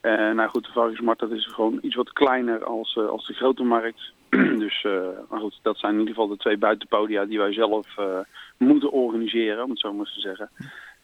Eh, 0.00 0.30
nou 0.30 0.48
goed, 0.48 0.64
de 0.64 0.72
varkensmarkt 0.72 1.20
dat 1.20 1.30
is 1.30 1.46
gewoon 1.46 1.78
iets 1.82 1.94
wat 1.94 2.12
kleiner 2.12 2.64
als, 2.64 2.96
als 2.96 3.26
de 3.26 3.34
grote 3.34 3.62
markt. 3.62 4.12
dus 4.64 4.86
goed, 5.28 5.58
dat 5.62 5.78
zijn 5.78 5.92
in 5.92 5.98
ieder 5.98 6.14
geval 6.14 6.28
de 6.28 6.36
twee 6.36 6.58
buitenpodia 6.58 7.24
die 7.24 7.38
wij 7.38 7.52
zelf 7.52 7.86
moeten 8.56 8.92
organiseren. 8.92 9.64
Om 9.64 9.70
het 9.70 9.78
zo 9.78 9.92
maar 9.92 10.06
eens 10.06 10.14
te 10.14 10.20
zeggen. 10.20 10.50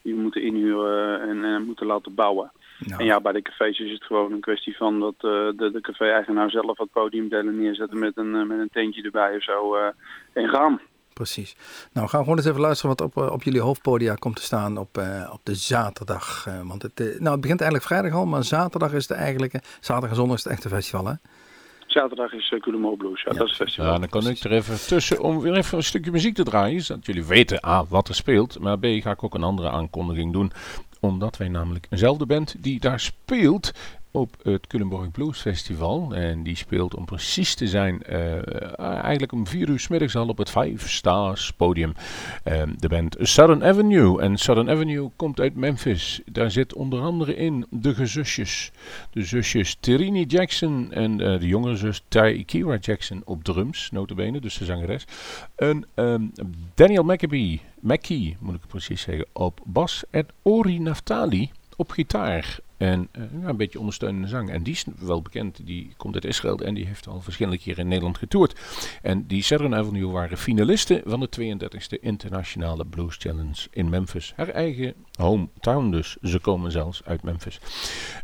Die 0.07 0.15
we 0.15 0.21
moeten 0.21 0.43
inhuren 0.43 1.21
en, 1.21 1.45
en 1.45 1.65
moeten 1.65 1.87
laten 1.87 2.15
bouwen. 2.15 2.53
Nou, 2.79 3.01
En 3.01 3.07
ja, 3.07 3.21
bij 3.21 3.33
de 3.33 3.43
cafés 3.43 3.79
is 3.79 3.93
het 3.93 4.05
gewoon 4.05 4.33
een 4.33 4.41
kwestie 4.41 4.77
van 4.77 5.01
dat 5.01 5.15
eh, 5.15 5.31
de, 5.57 5.71
de 5.73 5.81
café-eigenaar 5.81 6.51
zelf 6.51 6.79
wat 6.79 6.91
podiumdelen 6.93 7.61
neerzetten 7.61 7.99
met 7.99 8.17
een, 8.17 8.35
eh, 8.35 8.47
met 8.47 8.59
een 8.59 8.71
tentje 8.73 9.03
erbij 9.03 9.37
of 9.37 9.43
zo. 9.43 9.75
eh, 9.75 9.87
en 10.33 10.49
gaan. 10.49 10.81
Precies. 11.13 11.57
Nou, 11.93 12.09
gaan 12.09 12.19
we 12.19 12.25
gewoon 12.25 12.39
eens 12.39 12.49
even 12.49 12.61
luisteren 12.61 12.97
wat 12.97 13.17
op, 13.17 13.33
op 13.33 13.43
jullie 13.43 13.61
hoofdpodia 13.61 14.15
komt 14.15 14.37
te 14.37 14.43
staan 14.43 14.77
op, 14.79 14.99
op 15.33 15.41
de 15.43 15.55
zaterdag. 15.55 16.49
Want 16.65 16.83
het, 16.83 16.99
nou, 16.99 17.31
het 17.33 17.41
begint 17.41 17.61
eigenlijk 17.61 17.91
vrijdag 17.91 18.13
al, 18.13 18.27
maar 18.27 18.45
zaterdag 18.45 18.93
is 18.93 19.09
het 19.09 19.19
eigenlijk, 19.19 19.53
zaterdag 19.81 20.11
en 20.11 20.17
zondag 20.17 20.37
is 20.37 20.45
het 20.45 20.53
echte 20.53 20.69
festival, 20.69 21.07
hè? 21.07 21.13
Zaterdag 21.97 22.33
is 22.33 22.51
uh, 22.51 22.61
Culemborg 22.61 22.97
Blues. 22.97 23.23
Ja, 23.23 23.33
Ja, 23.33 23.39
dat 23.39 23.47
is 23.47 23.59
het 23.59 23.63
festival. 23.63 23.93
Ja, 23.93 23.99
dan 23.99 24.09
kan 24.09 24.29
ik 24.29 24.39
er 24.39 24.53
even 24.53 24.87
tussen 24.87 25.21
om 25.21 25.41
weer 25.41 25.55
even 25.55 25.79
een 25.79 25.85
stukje 25.85 26.11
muziek 26.11 26.35
te 26.35 26.43
draaien. 26.43 26.81
Zodat 26.81 27.07
jullie 27.07 27.25
weten 27.25 27.67
A, 27.67 27.85
wat 27.89 28.09
er 28.09 28.15
speelt. 28.15 28.59
Maar 28.59 28.79
B, 28.79 28.85
ga 28.85 29.11
ik 29.11 29.25
ook 29.25 29.35
een 29.35 29.43
andere 29.43 29.71
aankondiging 29.71 30.33
doen. 30.33 30.53
Omdat 31.01 31.37
wij 31.37 31.49
namelijk 31.49 31.87
eenzelfde 31.91 32.27
band 32.27 32.55
die 32.59 32.81
daar 32.81 33.01
speelt 33.01 33.73
op 34.17 34.37
het 34.43 34.67
Culemborg 34.67 35.11
Blues 35.11 35.41
Festival. 35.41 36.15
En 36.15 36.43
die 36.43 36.57
speelt 36.57 36.95
om 36.95 37.05
precies 37.05 37.55
te 37.55 37.69
zijn 37.69 38.03
eh, 38.03 38.79
eigenlijk 38.79 39.33
om 39.33 39.47
vier 39.47 39.69
uur 39.69 39.87
middags 39.91 40.17
al 40.17 40.29
op 40.29 40.39
het 40.39 40.51
Five 40.51 40.89
Stars 40.89 41.53
podium. 41.53 41.93
Ehm, 42.43 42.71
de 42.79 42.89
band 42.89 43.17
Southern 43.19 43.65
Avenue. 43.65 44.21
En 44.21 44.37
Southern 44.37 44.71
Avenue 44.71 45.11
komt 45.17 45.41
uit 45.41 45.57
Memphis. 45.57 46.21
Daar 46.27 46.51
zit 46.51 46.75
onder 46.75 47.01
andere 47.01 47.37
in 47.37 47.67
de 47.71 47.95
gezusjes. 47.95 48.71
De 49.11 49.23
zusjes 49.23 49.77
Terini 49.81 50.25
Jackson 50.25 50.93
en 50.93 51.21
eh, 51.21 51.41
de 51.41 51.47
jongere 51.47 51.77
zus 51.77 52.03
Kira 52.47 52.77
Jackson 52.77 53.23
op 53.25 53.45
drums, 53.45 53.91
notabene, 53.91 54.41
dus 54.41 54.59
de 54.59 54.65
zangeres. 54.65 55.05
En 55.57 55.87
ehm, 55.95 56.23
Daniel 56.75 57.05
Maccabee, 57.05 57.61
Mackie 57.81 58.37
moet 58.41 58.55
ik 58.55 58.67
precies 58.67 59.01
zeggen, 59.01 59.27
op 59.33 59.61
bas. 59.65 60.05
En 60.11 60.27
Ori 60.43 60.79
Naftali 60.79 61.51
op 61.77 61.91
gitaar. 61.91 62.59
En 62.77 63.09
eh, 63.13 63.23
een 63.43 63.57
beetje 63.57 63.79
ondersteunende 63.79 64.29
zang. 64.29 64.51
En 64.51 64.63
die 64.63 64.73
is 64.73 64.85
wel 64.99 65.23
bekend. 65.23 65.67
Die 65.67 65.93
komt 65.97 66.15
uit 66.15 66.25
Israël 66.25 66.59
en 66.59 66.75
die 66.75 66.87
heeft 66.87 67.09
al 67.09 67.21
verschillende 67.21 67.59
keren 67.59 67.83
in 67.83 67.89
Nederland 67.89 68.19
getoerd. 68.19 68.61
En 69.03 69.27
die 69.27 69.43
Southern 69.43 69.75
Avenue 69.75 70.11
waren 70.11 70.39
finalisten 70.39 71.03
van 71.05 71.21
de 71.21 71.29
32e 71.41 72.01
Internationale 72.01 72.85
Blues 72.85 73.17
Challenge 73.19 73.69
in 73.71 73.89
Memphis. 73.89 74.33
Haar 74.37 74.49
eigen 74.49 74.95
hometown 75.19 75.91
dus. 75.91 76.17
Ze 76.23 76.39
komen 76.39 76.73
zelfs 76.73 77.05
uit 77.05 77.23
Memphis. 77.23 77.61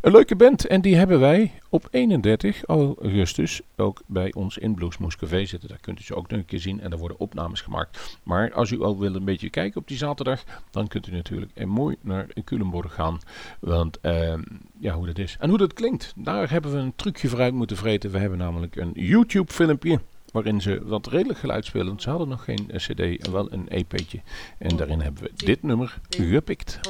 Een 0.01 0.13
leuke 0.13 0.37
band. 0.37 0.67
En 0.67 0.81
die 0.81 0.97
hebben 0.97 1.21
wij 1.21 1.53
op 1.69 1.89
31 1.91 2.65
augustus 2.65 3.61
ook 3.77 4.03
bij 4.07 4.33
ons 4.33 4.59
in 4.59 4.75
Bluesmoes 4.75 5.17
Café 5.17 5.45
zitten. 5.45 5.69
Daar 5.69 5.81
kunt 5.81 6.01
u 6.01 6.03
ze 6.03 6.15
ook 6.15 6.29
nog 6.29 6.39
een 6.39 6.45
keer 6.45 6.61
zien. 6.61 6.81
En 6.81 6.91
daar 6.91 6.99
worden 6.99 7.19
opnames 7.19 7.61
gemaakt. 7.61 8.19
Maar 8.23 8.53
als 8.53 8.71
u 8.71 8.83
al 8.83 8.99
wil 8.99 9.15
een 9.15 9.25
beetje 9.25 9.51
kijken 9.51 9.81
op 9.81 9.89
die 9.89 9.97
zaterdag. 9.97 10.45
Dan 10.71 10.89
kunt 10.89 11.07
u 11.07 11.13
natuurlijk 11.13 11.67
mooi 11.67 11.97
naar 12.01 12.27
Culemborg 12.45 12.95
gaan. 12.95 13.21
Want 13.61 14.01
ehm, 14.01 14.42
ja, 14.79 14.95
hoe 14.95 15.07
dat 15.07 15.19
is. 15.19 15.37
En 15.41 15.49
hoe 15.49 15.59
dat 15.59 15.73
klinkt. 15.73 16.13
Daar 16.17 16.51
hebben 16.51 16.73
we 16.73 16.79
een 16.79 16.97
trucje 16.97 17.29
vooruit 17.29 17.55
moeten 17.55 17.77
vreten. 17.77 18.11
We 18.11 18.19
hebben 18.19 18.39
namelijk 18.39 18.77
een 18.77 18.93
YouTube 18.95 19.53
filmpje. 19.53 20.01
Waarin 20.33 20.61
ze 20.61 20.83
wat 20.85 21.07
redelijk 21.07 21.39
geluid 21.39 21.65
spelen. 21.65 21.87
Want 21.87 22.03
ze 22.03 22.11
hadden 22.11 22.29
nog 22.29 22.45
geen 22.45 22.71
eh, 22.71 22.77
cd 22.77 23.01
en 23.27 23.33
wel 23.33 23.53
een 23.53 23.69
EP'tje. 23.69 24.21
En 24.59 24.77
daarin 24.77 25.01
hebben 25.01 25.23
we 25.23 25.31
dit 25.35 25.63
nummer 25.63 26.01
gepikt. 26.09 26.81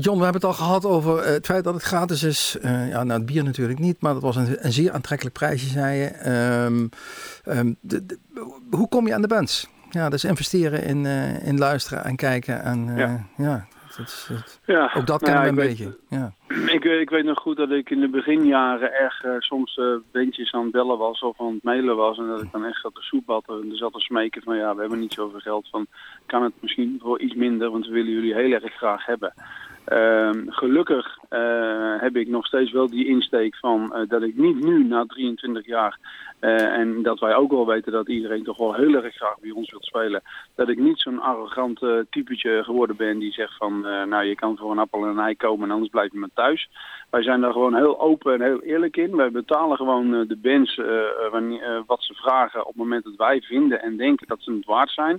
John, 0.00 0.18
we 0.18 0.24
hebben 0.24 0.40
het 0.40 0.44
al 0.44 0.52
gehad 0.66 0.84
over 0.84 1.18
eh, 1.18 1.32
het 1.32 1.46
feit 1.46 1.64
dat 1.64 1.74
het 1.74 1.82
gratis 1.82 2.22
is. 2.22 2.56
Eh, 2.62 2.88
ja, 2.88 3.04
nou, 3.04 3.18
het 3.18 3.26
bier 3.26 3.44
natuurlijk 3.44 3.78
niet, 3.78 4.00
maar 4.02 4.12
dat 4.12 4.22
was 4.22 4.36
een, 4.36 4.56
een 4.66 4.72
zeer 4.72 4.92
aantrekkelijk 4.92 5.36
prijsje, 5.36 5.66
zei 5.68 5.98
je. 5.98 6.88
De- 7.80 8.06
de- 8.06 8.18
hoe 8.70 8.88
kom 8.88 9.06
je 9.06 9.14
aan 9.14 9.20
de 9.22 9.28
bands? 9.28 9.68
Ja, 9.90 10.08
dus 10.08 10.24
investeren 10.24 10.84
in, 10.84 11.06
eh, 11.06 11.46
in 11.46 11.58
luisteren 11.58 12.04
en 12.04 12.16
kijken. 12.16 12.62
En, 12.62 12.88
eh, 12.88 12.96
ja. 12.98 13.26
Ja. 13.36 13.66
dat 13.96 14.06
is, 14.06 14.26
dat- 14.28 14.60
Ja, 14.64 14.84
ook 14.84 15.06
dat 15.06 15.20
nou 15.20 15.32
kennen 15.32 15.42
ja, 15.42 15.42
we 15.42 15.48
een 15.48 15.66
weet- 15.68 15.78
beetje. 15.78 15.98
Ja. 16.08 16.32
Ik, 16.72 16.84
eh, 16.84 17.00
ik 17.00 17.10
weet 17.10 17.24
nog 17.24 17.38
goed 17.38 17.56
dat 17.56 17.70
ik 17.70 17.90
in 17.90 18.00
de 18.00 18.08
beginjaren 18.08 18.92
erg 18.92 19.22
eh, 19.24 19.30
soms 19.38 19.76
eh 19.78 19.84
bandjes 20.12 20.52
aan 20.52 20.62
het 20.62 20.72
bellen 20.72 20.98
was 20.98 21.20
of 21.20 21.40
aan 21.40 21.54
het 21.54 21.62
mailen 21.62 21.96
was. 21.96 22.18
En 22.18 22.26
dat 22.26 22.42
ik 22.42 22.52
dan 22.52 22.64
echt 22.64 22.80
zat 22.80 22.94
te 22.94 23.00
soepatten 23.02 23.62
en 23.62 23.70
er 23.70 23.76
zat 23.76 23.92
te 23.92 24.00
smeken 24.00 24.42
van 24.42 24.56
ja, 24.56 24.74
we 24.74 24.80
hebben 24.80 24.98
niet 25.00 25.12
zoveel 25.12 25.40
geld. 25.40 25.68
Van, 25.70 25.86
kan 26.26 26.42
het 26.42 26.52
misschien 26.60 26.98
voor 27.02 27.20
iets 27.20 27.34
minder, 27.34 27.70
want 27.70 27.86
we 27.86 27.92
willen 27.92 28.12
jullie 28.12 28.34
heel 28.34 28.52
erg 28.52 28.72
graag 28.74 29.06
hebben. 29.06 29.32
Ehm, 29.90 30.48
gelukkig 30.48 31.18
eh, 31.28 31.94
heb 32.00 32.16
ik 32.16 32.28
nog 32.28 32.46
steeds 32.46 32.72
wel 32.72 32.90
die 32.90 33.06
insteek 33.06 33.56
van 33.56 33.94
eh, 33.94 34.08
dat 34.08 34.22
ik 34.22 34.36
niet 34.36 34.64
nu 34.64 34.84
na 34.84 35.04
23 35.06 35.66
jaar 35.66 35.98
eh, 36.40 36.62
en 36.62 37.02
dat 37.02 37.18
wij 37.18 37.34
ook 37.34 37.50
wel 37.50 37.66
weten 37.66 37.92
dat 37.92 38.08
iedereen 38.08 38.44
toch 38.44 38.56
wel 38.56 38.74
heel 38.74 38.94
erg 38.94 39.14
graag 39.14 39.40
bij 39.40 39.50
ons 39.50 39.70
wilt 39.70 39.84
spelen. 39.84 40.22
Dat 40.54 40.68
ik 40.68 40.78
niet 40.78 41.00
zo'n 41.00 41.20
arrogant 41.20 41.82
eh, 41.82 41.98
typetje 42.10 42.64
geworden 42.64 42.96
ben 42.96 43.18
die 43.18 43.32
zegt 43.32 43.56
van 43.56 43.86
eh, 43.86 44.04
nou 44.04 44.24
je 44.24 44.34
kan 44.34 44.56
voor 44.56 44.70
een 44.70 44.78
appel 44.78 45.02
en 45.02 45.08
een 45.08 45.18
ei 45.18 45.36
komen 45.36 45.64
en 45.64 45.74
anders 45.74 45.90
blijf 45.90 46.12
je 46.12 46.18
maar 46.18 46.28
thuis. 46.34 46.68
Wij 47.10 47.22
zijn 47.22 47.40
daar 47.40 47.52
gewoon 47.52 47.74
heel 47.74 48.00
open 48.00 48.34
en 48.34 48.42
heel 48.42 48.62
eerlijk 48.62 48.96
in. 48.96 49.16
Wij 49.16 49.30
betalen 49.30 49.76
gewoon 49.76 50.10
de 50.10 50.38
bands 50.42 50.80
wanneer, 51.30 51.82
wat 51.86 52.02
ze 52.02 52.14
vragen 52.14 52.60
op 52.60 52.66
het 52.66 52.76
moment 52.76 53.04
dat 53.04 53.16
wij 53.16 53.40
vinden 53.40 53.82
en 53.82 53.96
denken 53.96 54.26
dat 54.26 54.38
ze 54.40 54.52
het 54.52 54.64
waard 54.64 54.90
zijn. 54.90 55.18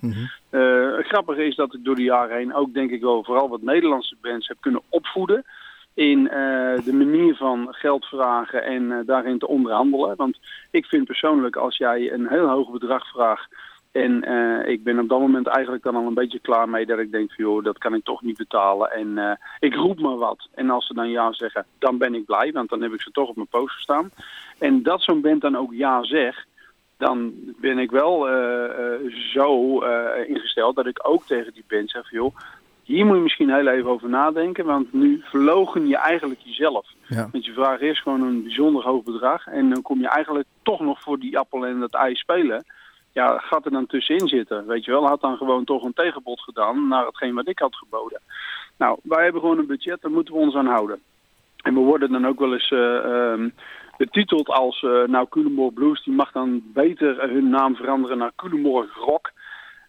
Eh, 0.52 0.96
het 0.96 1.08
grappige 1.08 1.46
is 1.46 1.56
dat 1.56 1.74
ik 1.74 1.84
door 1.84 1.96
de 1.96 2.04
jaren 2.04 2.38
heen 2.38 2.54
ook 2.54 2.74
denk 2.74 2.92
ik 2.92 3.02
wel 3.02 3.24
vooral 3.24 3.50
wat 3.50 3.62
Nederlandse 3.62 4.16
bands 4.22 4.48
heb 4.48 4.58
kunnen 4.60 4.82
opvoeden 4.90 5.46
in 5.94 6.30
eh, 6.30 6.84
de 6.86 6.94
manier 6.94 7.36
van 7.36 7.68
geld 7.70 8.06
vragen 8.06 8.64
en 8.64 8.92
eh, 8.92 8.98
daarin 9.06 9.40
te 9.40 9.48
onderhandelen. 9.48 10.16
Want 10.16 10.38
ik 10.72 10.86
vind 10.86 11.06
persoonlijk 11.06 11.56
als 11.56 11.78
jij 11.78 12.12
een 12.12 12.28
heel 12.28 12.48
hoog 12.48 12.72
bedrag 12.72 13.08
vraagt 13.08 13.48
en 13.92 14.24
eh, 14.24 14.72
ik 14.72 14.84
ben 14.84 15.00
op 15.00 15.10
dat 15.10 15.20
moment 15.20 15.48
eigenlijk 15.48 15.84
dan 15.84 15.96
al 15.96 16.06
een 16.06 16.14
beetje 16.14 16.40
klaar 16.40 16.70
mee 16.70 16.86
dat 16.86 17.00
ik 17.00 17.12
denk 17.12 17.34
van 17.34 17.46
joh, 17.46 17.64
dat 17.64 17.78
kan 17.78 17.94
ik 17.94 18.04
toch 18.04 18.22
niet 18.22 18.38
betalen. 18.38 18.92
En 18.92 19.40
ik 19.60 19.76
roep 19.76 20.00
maar 20.00 20.18
wat. 20.18 20.48
En 20.56 20.70
als 20.70 20.88
ze 20.88 20.94
dan 20.94 21.10
ja 21.10 21.34
zeggen, 21.34 21.66
dan 21.80 21.98
ben 21.98 22.16
ik 22.16 22.26
blij, 22.26 22.52
want 22.52 22.70
dan 22.70 22.82
heb 22.82 22.94
ik 22.94 23.02
ze 23.02 23.12
toch 23.12 23.30
op 23.30 23.36
mijn 23.36 23.48
poster 23.48 23.82
staan. 23.82 24.12
En 24.58 24.84
dat 24.84 25.02
zo'n 25.02 25.22
band 25.22 25.42
dan 25.42 25.58
ook 25.58 25.74
ja 25.74 26.04
zegt, 26.04 26.48
dan 26.98 27.34
ben 27.58 27.78
ik 27.78 27.92
wel 27.92 28.28
zo 29.34 29.80
ingesteld 30.28 30.76
dat 30.76 30.86
ik 30.86 31.00
ook 31.02 31.26
tegen 31.26 31.54
die 31.54 31.66
band 31.68 31.90
zeg 31.90 32.12
joh, 32.12 32.36
hier 32.84 33.06
moet 33.06 33.16
je 33.16 33.22
misschien 33.22 33.54
heel 33.54 33.68
even 33.68 33.90
over 33.90 34.10
nadenken, 34.10 34.66
want 34.66 34.94
nu 34.94 35.22
verlogen 35.24 35.88
je 35.88 35.98
eigenlijk 35.98 36.40
jezelf. 36.44 36.88
Ja. 37.08 37.30
Want 37.32 37.46
je 37.46 37.54
vraagt 37.54 37.82
eerst 37.82 38.02
gewoon 38.02 38.22
een 38.22 38.44
bijzonder 38.44 38.84
hoog 38.84 39.04
bedrag 39.04 39.48
en 39.48 39.70
dan 39.70 39.82
kom 39.82 40.00
je 40.00 40.08
eigenlijk 40.08 40.48
toch 40.64 40.80
nog 40.80 41.02
voor 41.02 41.20
die 41.20 41.38
appel 41.38 41.66
en 41.66 41.80
dat 41.80 41.94
ei 41.94 42.16
spelen. 42.16 42.66
Ja, 43.14 43.38
gaat 43.38 43.66
er 43.66 43.72
dan 43.72 43.86
tussenin 43.86 44.28
zitten, 44.28 44.68
weet 44.68 44.86
je 44.86 44.92
wel. 44.92 45.08
Had 45.08 45.22
dan 45.22 45.38
gewoon 45.38 45.64
toch 45.64 45.84
een 45.84 45.94
tegenbod 45.94 46.40
gedaan 46.40 46.88
naar 46.88 47.06
hetgeen 47.06 47.36
wat 47.36 47.48
ik 47.48 47.60
had 47.60 47.76
geboden. 47.76 48.22
Nou, 48.78 49.00
wij 49.04 49.24
hebben 49.24 49.42
gewoon 49.42 49.58
een 49.58 49.68
budget, 49.68 50.02
daar 50.02 50.12
moeten 50.12 50.34
we 50.34 50.40
ons 50.40 50.56
aan 50.56 50.66
houden. 50.66 51.00
En 51.62 51.74
we 51.74 51.80
worden 51.80 52.12
dan 52.12 52.28
ook 52.28 52.40
wel 52.40 52.54
eens 52.54 52.72
ehm, 52.72 53.50
betiteld 53.98 54.50
als, 54.50 54.84
eh 54.84 55.04
nou, 55.08 55.28
Culemborg 55.30 55.74
Blues, 55.74 56.04
die 56.04 56.14
mag 56.14 56.32
dan 56.32 56.62
beter 56.74 57.30
hun 57.30 57.50
naam 57.50 57.76
veranderen 57.76 58.18
naar 58.18 58.32
Culemborg 58.36 58.96
Rock. 58.96 59.32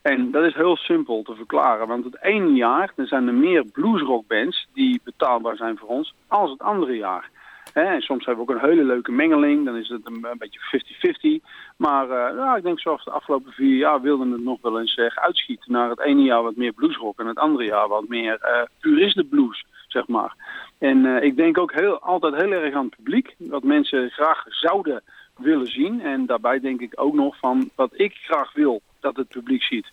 En 0.02 0.30
dat 0.30 0.44
is 0.44 0.54
heel 0.54 0.76
simpel 0.76 1.22
te 1.22 1.34
verklaren, 1.34 1.88
want 1.88 2.04
het 2.04 2.22
ene 2.22 2.52
jaar 2.52 2.92
er 2.96 3.06
zijn 3.06 3.26
er 3.26 3.34
meer 3.34 3.64
bluesrockbands 3.64 4.68
die 4.72 5.00
betaalbaar 5.04 5.56
zijn 5.56 5.78
voor 5.78 5.88
ons, 5.88 6.14
als 6.28 6.50
het 6.50 6.60
andere 6.60 6.96
jaar. 6.96 7.30
En 7.72 8.00
soms 8.00 8.24
hebben 8.24 8.46
we 8.46 8.52
ook 8.52 8.58
een 8.58 8.68
hele 8.68 8.84
leuke 8.84 9.12
mengeling, 9.12 9.64
dan 9.64 9.76
is 9.76 9.88
het 9.88 10.06
een, 10.06 10.26
beetje 10.38 11.40
50-50. 11.40 11.44
Maar 11.76 12.10
eh, 12.10 12.56
ik 12.56 12.62
denk 12.62 12.80
zoals 12.80 13.04
de 13.04 13.10
afgelopen 13.10 13.52
vier 13.52 13.76
jaar 13.76 14.00
wilden 14.00 14.30
het 14.30 14.44
nog 14.44 14.58
wel 14.60 14.80
eens 14.80 14.94
eh, 14.94 15.06
uitschieten 15.06 15.72
naar 15.72 15.90
het 15.90 16.00
ene 16.00 16.22
jaar 16.22 16.42
wat 16.42 16.56
meer 16.56 16.72
bluesrock 16.72 17.18
en 17.18 17.26
het 17.26 17.38
andere 17.38 17.64
jaar 17.64 17.88
wat 17.88 18.08
meer 18.08 18.38
eh 18.40 18.62
puriste 18.80 19.24
blues, 19.24 19.64
zeg 19.88 20.06
maar. 20.06 20.34
En 20.78 21.22
ik 21.22 21.36
denk 21.36 21.58
ook 21.58 21.72
heel, 21.72 21.98
altijd 21.98 22.34
heel 22.34 22.52
erg 22.52 22.74
aan 22.74 22.84
het 22.84 22.96
publiek, 22.96 23.34
wat 23.38 23.62
mensen 23.62 24.10
graag 24.10 24.44
zouden 24.48 25.02
willen 25.36 25.66
zien. 25.66 26.00
En 26.00 26.26
daarbij 26.26 26.60
denk 26.60 26.80
ik 26.80 26.92
ook 26.94 27.14
nog 27.14 27.36
van 27.38 27.70
wat 27.74 27.90
ik 27.92 28.14
graag 28.14 28.52
wil 28.52 28.82
dat 29.02 29.16
het 29.16 29.28
publiek 29.28 29.62
ziet. 29.62 29.86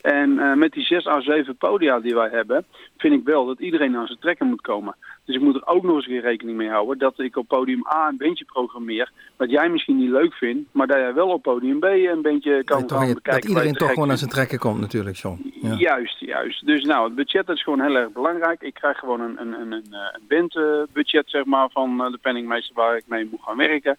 En 0.00 0.38
eh, 0.38 0.54
met 0.54 0.72
die 0.72 0.84
zes 0.84 1.06
à 1.06 1.20
zeven 1.20 1.56
podia 1.56 2.00
die 2.00 2.14
wij 2.14 2.28
hebben, 2.28 2.64
vind 2.96 3.14
ik 3.14 3.24
wel 3.24 3.46
dat 3.46 3.58
iedereen 3.58 3.96
aan 3.96 4.06
zijn 4.06 4.18
trekken 4.18 4.46
moet 4.46 4.60
komen. 4.60 4.94
Dus 5.24 5.36
ik 5.36 5.42
moet 5.42 5.54
er 5.54 5.66
ook 5.66 5.82
nog 5.82 5.96
eens 5.96 6.06
weer 6.06 6.20
rekening 6.20 6.56
mee 6.56 6.68
houden 6.68 6.98
dat 6.98 7.18
ik 7.18 7.36
op 7.36 7.48
podium 7.48 7.86
A 7.94 8.08
een 8.08 8.16
bandje 8.16 8.44
programmeer, 8.44 9.12
wat 9.36 9.50
jij 9.50 9.68
misschien 9.68 9.96
niet 9.96 10.10
leuk 10.10 10.34
vindt, 10.34 10.68
maar 10.72 10.86
dat 10.86 10.96
jij 10.96 11.14
wel 11.14 11.28
op 11.28 11.42
podium 11.42 11.78
B 11.78 11.84
een 11.84 12.22
bandje 12.22 12.64
kan 12.64 12.80
Dat, 12.80 12.92
gaan 12.92 13.06
dat 13.06 13.14
bekijken. 13.14 13.48
iedereen 13.48 13.68
je 13.68 13.74
te 13.74 13.84
toch 13.84 13.92
gewoon 13.92 14.10
aan 14.10 14.18
zijn 14.18 14.30
trekken 14.30 14.58
komt 14.58 14.80
natuurlijk, 14.80 15.16
John. 15.16 15.52
Ja. 15.62 15.74
Juist, 15.74 16.18
juist. 16.18 16.66
Dus 16.66 16.84
nou, 16.84 17.04
het 17.04 17.14
budget 17.14 17.48
is 17.48 17.62
gewoon 17.62 17.80
heel 17.80 17.94
erg 17.96 18.12
belangrijk. 18.12 18.62
Ik 18.62 18.74
krijg 18.74 18.98
gewoon 18.98 19.20
een, 19.20 19.40
een, 19.40 19.60
een, 19.60 19.72
een, 19.72 19.86
eh, 19.90 20.20
bandbudget 20.28 21.30
zeg 21.30 21.44
maar, 21.44 21.68
van 21.70 22.04
eh, 22.04 22.10
de 22.10 22.18
penningmeester 22.18 22.74
waar 22.74 22.96
ik 22.96 23.04
mee 23.06 23.28
moet 23.30 23.42
gaan 23.42 23.56
werken. 23.56 23.98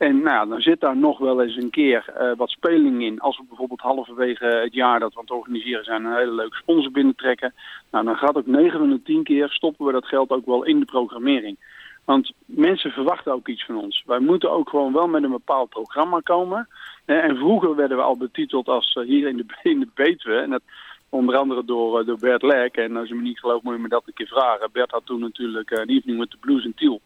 En 0.00 0.22
nou 0.22 0.48
dan 0.48 0.60
zit 0.60 0.80
daar 0.80 0.96
nog 0.96 1.18
wel 1.18 1.42
eens 1.42 1.56
een 1.56 1.70
keer 1.70 2.04
eh, 2.08 2.32
wat 2.36 2.50
speling 2.50 3.02
in. 3.02 3.20
Als 3.20 3.38
we 3.38 3.44
bijvoorbeeld 3.48 3.80
halverwege 3.80 4.44
het 4.44 4.74
jaar 4.74 5.00
dat 5.00 5.12
we 5.12 5.18
aan 5.18 5.24
het 5.24 5.34
organiseren 5.34 5.84
zijn 5.84 6.04
een 6.04 6.16
hele 6.16 6.32
leuke 6.32 6.56
sponsor 6.56 6.92
binnentrekken. 6.92 7.54
Nou, 7.90 8.04
dan 8.04 8.16
gaat 8.16 8.36
ook 8.36 8.46
9 8.46 8.78
van 8.78 8.90
de 8.90 9.02
10 9.02 9.22
keer 9.22 9.48
stoppen 9.48 9.86
we 9.86 9.92
dat 9.92 10.06
geld 10.06 10.30
ook 10.30 10.46
wel 10.46 10.64
in 10.64 10.80
de 10.80 10.84
programmering. 10.84 11.56
Want 12.04 12.32
mensen 12.44 12.90
verwachten 12.90 13.32
ook 13.32 13.48
iets 13.48 13.64
van 13.64 13.76
ons. 13.76 14.02
Wij 14.06 14.18
moeten 14.18 14.50
ook 14.50 14.68
gewoon 14.68 14.92
wel 14.92 15.08
met 15.08 15.22
een 15.22 15.30
bepaald 15.30 15.68
programma 15.68 16.20
komen. 16.20 16.68
Hè, 17.04 17.18
En 17.18 17.36
vroeger 17.36 17.76
werden 17.76 17.96
we 17.96 18.02
al 18.02 18.16
betiteld 18.16 18.68
als 18.68 18.92
eh, 18.92 19.04
hier 19.04 19.28
in 19.28 19.36
de, 19.36 19.44
in 19.70 19.90
de. 19.94 20.32
En 20.32 20.50
dat 20.50 20.62
onder 21.08 21.36
andere 21.36 21.64
door, 21.64 22.00
eh, 22.00 22.06
door 22.06 22.18
Bert 22.18 22.42
Lek. 22.42 22.76
En 22.76 22.96
als 22.96 23.08
je 23.08 23.14
me 23.14 23.22
niet 23.22 23.40
gelooft 23.40 23.62
moet 23.62 23.74
je 23.74 23.80
me 23.80 23.88
dat 23.88 24.02
een 24.06 24.14
keer 24.14 24.26
vragen. 24.26 24.72
Bert 24.72 24.90
had 24.90 25.06
toen 25.06 25.20
natuurlijk 25.20 25.70
eh, 25.70 25.80
een 25.80 25.88
evening 25.88 26.18
met 26.18 26.30
de 26.30 26.36
blues 26.40 26.64
in 26.64 26.74
Tiel. 26.74 27.00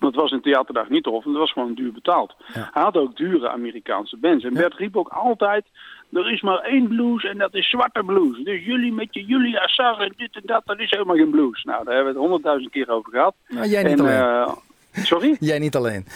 Dat 0.00 0.14
was 0.14 0.30
in 0.30 0.40
Theaterdag 0.40 0.88
niet 0.88 1.06
of, 1.06 1.24
en 1.24 1.30
dat 1.30 1.40
was 1.40 1.52
gewoon 1.52 1.74
duur 1.74 1.92
betaald. 1.92 2.34
Hij 2.52 2.82
had 2.82 2.96
ook 2.96 3.16
dure 3.16 3.48
Amerikaanse 3.48 4.16
bands. 4.16 4.44
En 4.44 4.54
Bert 4.54 4.74
riep 4.74 4.96
ook 4.96 5.08
altijd, 5.08 5.64
er 6.12 6.32
is 6.32 6.40
maar 6.40 6.58
één 6.58 6.88
blues 6.88 7.24
en 7.24 7.38
dat 7.38 7.54
is 7.54 7.68
zwarte 7.68 8.02
blues. 8.02 8.44
Dus 8.44 8.64
jullie 8.64 8.92
met 8.92 9.14
je 9.14 9.24
Julia 9.24 9.66
Sar 9.66 10.00
en 10.00 10.12
dit 10.16 10.36
en 10.36 10.42
dat, 10.44 10.62
dat 10.64 10.78
is 10.78 10.90
helemaal 10.90 11.16
geen 11.16 11.30
blues. 11.30 11.64
Nou, 11.64 11.84
daar 11.84 11.94
hebben 11.94 12.12
we 12.12 12.18
het 12.18 12.28
honderdduizend 12.28 12.72
keer 12.72 12.88
over 12.88 13.10
gehad. 13.12 13.34
Nou, 13.48 13.66
jij 13.66 13.82
niet 13.82 14.00
en, 14.00 14.58
sorry? 14.92 15.36
Jij 15.40 15.58
niet 15.58 15.76
alleen. 15.76 16.06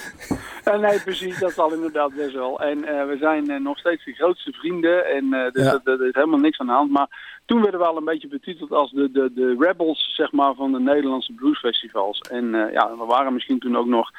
Eh, 0.65 0.79
nee, 0.79 1.01
precies, 1.01 1.39
dat 1.39 1.53
zal 1.53 1.73
inderdaad 1.73 2.15
best 2.15 2.35
wel. 2.35 2.61
En 2.61 2.85
eh, 2.85 3.07
we 3.07 3.17
zijn 3.17 3.51
eh, 3.51 3.61
nog 3.61 3.79
steeds 3.79 4.05
de 4.05 4.13
grootste 4.13 4.53
vrienden. 4.53 5.07
En 5.07 5.31
dus 5.53 5.65
Ja. 5.65 5.81
er 5.85 6.07
is 6.07 6.15
helemaal 6.15 6.39
niks 6.39 6.59
aan 6.59 6.67
de 6.67 6.73
hand. 6.73 6.91
Maar 6.91 7.39
toen 7.47 7.63
werden 7.63 7.81
we 7.81 7.87
al 7.87 7.97
een 7.97 8.05
beetje 8.05 8.29
betiteld 8.29 8.71
als 8.73 8.91
de, 8.91 9.11
de, 9.11 9.33
de 9.35 9.57
rebels 9.59 10.15
zeg 10.17 10.33
maar, 10.33 10.55
van 10.55 10.73
de 10.73 10.81
Nederlandse 10.81 11.33
bluesfestivals. 11.33 12.19
En 12.21 12.51
ja, 12.73 12.97
we 12.99 13.05
waren 13.07 13.33
misschien 13.33 13.59
toen 13.59 13.77
ook 13.77 13.87
nog 13.87 14.11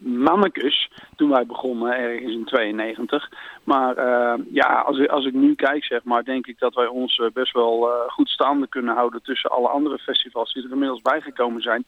mannekes 0.00 0.90
toen 1.16 1.30
wij 1.30 1.46
begonnen, 1.46 1.96
ergens 1.96 2.32
in 2.32 2.44
92. 2.44 3.28
Maar 3.64 3.96
eh, 3.96 4.40
ja, 4.50 4.80
als, 4.80 4.98
ik- 4.98 5.10
als 5.10 5.26
ik 5.26 5.32
nu 5.32 5.54
kijk, 5.54 5.84
zeg 5.84 6.04
maar, 6.04 6.24
denk 6.24 6.46
ik 6.46 6.58
dat 6.58 6.74
wij 6.74 6.86
ons 6.86 7.20
best 7.32 7.52
wel 7.52 7.88
goed 8.06 8.28
staande 8.28 8.66
kunnen 8.66 8.94
houden 8.94 9.22
tussen 9.22 9.50
alle 9.50 9.68
andere 9.68 9.98
festivals 9.98 10.52
die 10.52 10.64
er 10.64 10.70
inmiddels 10.70 11.02
bijgekomen 11.02 11.62
zijn. 11.62 11.84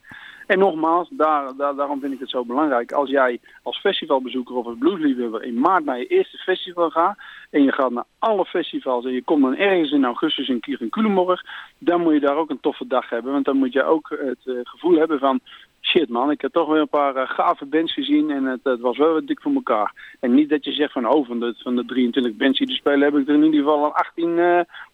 En 0.47 0.59
nogmaals, 0.59 1.09
daar, 1.11 1.57
daar, 1.57 1.75
daarom 1.75 2.01
vind 2.01 2.13
ik 2.13 2.21
het 2.21 2.31
zo 2.31 2.45
belangrijk. 2.45 2.93
Als 2.93 3.11
jij 3.11 3.41
als 3.63 3.79
festivalbezoeker 3.79 4.55
of 4.55 4.67
als 4.67 4.79
bluesliefhebber 4.79 5.43
in 5.43 5.59
maart 5.61 5.85
naar 5.85 5.99
je 5.99 6.07
eerste 6.07 6.37
festival 6.39 6.91
gaat... 6.91 7.19
en 7.51 7.63
je 7.63 7.73
gaat 7.73 7.91
naar 7.91 8.05
alle 8.19 8.45
festivals 8.45 9.05
en 9.05 9.13
je 9.13 9.23
komt 9.23 9.43
dan 9.43 9.57
ergens 9.57 9.91
in 9.91 10.05
augustus 10.05 10.49
in 10.49 10.61
Kier 10.61 10.81
en 10.81 10.89
Culemborg... 10.91 11.43
dan 11.79 12.01
moet 12.01 12.13
je 12.13 12.21
daar 12.21 12.37
ook 12.37 12.51
een 12.51 12.61
toffe 12.61 12.87
dag 12.87 13.09
hebben. 13.11 13.33
Want 13.33 13.45
dan 13.45 13.57
moet 13.57 13.73
je 13.73 13.85
ook 13.85 14.17
het 14.21 14.67
gevoel 14.67 14.99
hebben 14.99 15.19
van... 15.19 15.41
shit 15.85 16.09
man, 16.09 16.31
ik 16.31 16.41
heb 16.41 16.53
toch 16.53 16.69
weer 16.69 16.81
een 16.81 16.89
paar 16.89 17.17
eh, 17.17 17.29
gave 17.29 17.65
bands 17.65 17.93
gezien 17.93 18.31
en 18.31 18.45
het, 18.45 18.61
het 18.63 18.81
was 18.81 18.99
wel 18.99 19.13
wat 19.13 19.27
dik 19.27 19.41
voor 19.41 19.55
elkaar. 19.55 20.17
En 20.21 20.35
niet 20.35 20.49
dat 20.49 20.65
je 20.65 20.73
zegt 20.73 20.93
van, 20.93 21.09
oh, 21.09 21.27
van 21.27 21.41
de, 21.41 21.55
van 21.59 21.77
de 21.77 21.85
23 21.85 22.37
bands 22.37 22.59
die 22.59 22.69
er 22.69 22.75
spelen... 22.75 23.13
heb 23.13 23.21
ik 23.21 23.29
er 23.29 23.35
in 23.35 23.45
ieder 23.45 23.61
geval 23.61 23.85
al 23.85 23.95
18, 23.95 24.31
eh, 24.31 24.37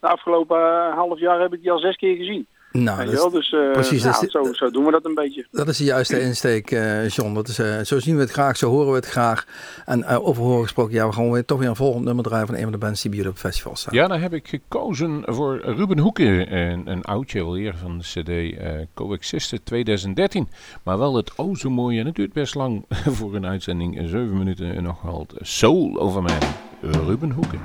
de 0.01 0.09
afgelopen 0.09 0.59
eh, 0.59 0.95
half 0.95 1.19
jaar 1.19 1.41
heb 1.41 1.55
ik 1.55 1.61
die 1.61 1.71
al 1.71 1.79
zes 1.79 1.97
keer 1.97 2.17
gezien. 2.17 2.47
Nou, 2.73 3.05
dat 3.05 3.13
is- 3.15 3.33
Dus 3.33 3.53
eh, 3.53 3.71
precies, 3.73 4.03
dat 4.03 4.13
nou, 4.13 4.27
is- 4.27 4.33
zo, 4.33 4.53
zo 4.53 4.71
doen 4.71 4.85
we 4.85 4.91
dat 4.91 5.05
een 5.05 5.15
beetje. 5.15 5.47
Dat 5.51 5.69
is 5.69 5.77
de 5.77 5.85
juiste 5.85 6.21
insteek, 6.29 6.71
eh, 6.71 7.09
John. 7.09 7.35
Dat 7.35 7.49
is, 7.49 7.59
eh, 7.59 7.81
zo 7.81 7.99
zien 7.99 8.15
we 8.15 8.21
het 8.21 8.31
graag, 8.31 8.57
zo 8.57 8.69
horen 8.71 8.89
we 8.91 8.95
het 8.97 9.07
graag. 9.07 9.47
En 9.85 10.03
eh, 10.05 10.27
over 10.27 10.43
horen 10.43 10.63
gesproken, 10.63 10.95
ja, 10.95 11.07
we 11.07 11.13
gaan 11.13 11.31
weer, 11.31 11.45
toch 11.45 11.59
weer 11.59 11.69
een 11.69 11.77
volgend 11.77 12.05
nummer 12.05 12.25
draaien 12.25 12.47
van 12.47 12.55
een 12.57 12.63
van 12.63 12.73
de 12.73 12.79
bands 12.79 13.01
die 13.01 13.11
bij 13.11 13.19
jullie 13.19 13.35
op 13.35 13.43
het 13.43 13.47
festival 13.53 13.77
staan. 13.77 13.95
Ja, 13.95 14.07
dan 14.09 14.21
heb 14.21 14.33
ik 14.35 14.49
gekozen 14.49 15.23
voor 15.27 15.61
Ruben 15.65 15.99
Hoeken. 15.99 16.57
Een, 16.57 16.87
een 16.91 17.03
oudje 17.05 17.43
alweer 17.43 17.75
van 17.77 17.99
de 17.99 18.05
CD 18.05 18.59
eh 18.59 18.71
Coexiste 18.95 19.63
2013. 19.63 20.49
Maar 20.83 20.99
wel 20.99 21.17
het 21.17 21.33
o 21.37 21.55
zo 21.55 21.71
mooie. 21.71 22.01
En 22.01 22.07
het 22.07 22.15
duurt 22.15 22.33
best 22.33 22.55
lang 22.55 22.85
voor 23.17 23.35
een 23.35 23.47
uitzending. 23.47 23.95
7 24.09 24.39
minuten 24.39 24.75
en 24.75 24.83
nog 24.83 25.01
halt. 25.01 25.35
Soul 25.41 25.99
over 25.99 26.23
Man. 26.23 26.39
Ruben 26.83 27.31
Hoeken. 27.31 27.61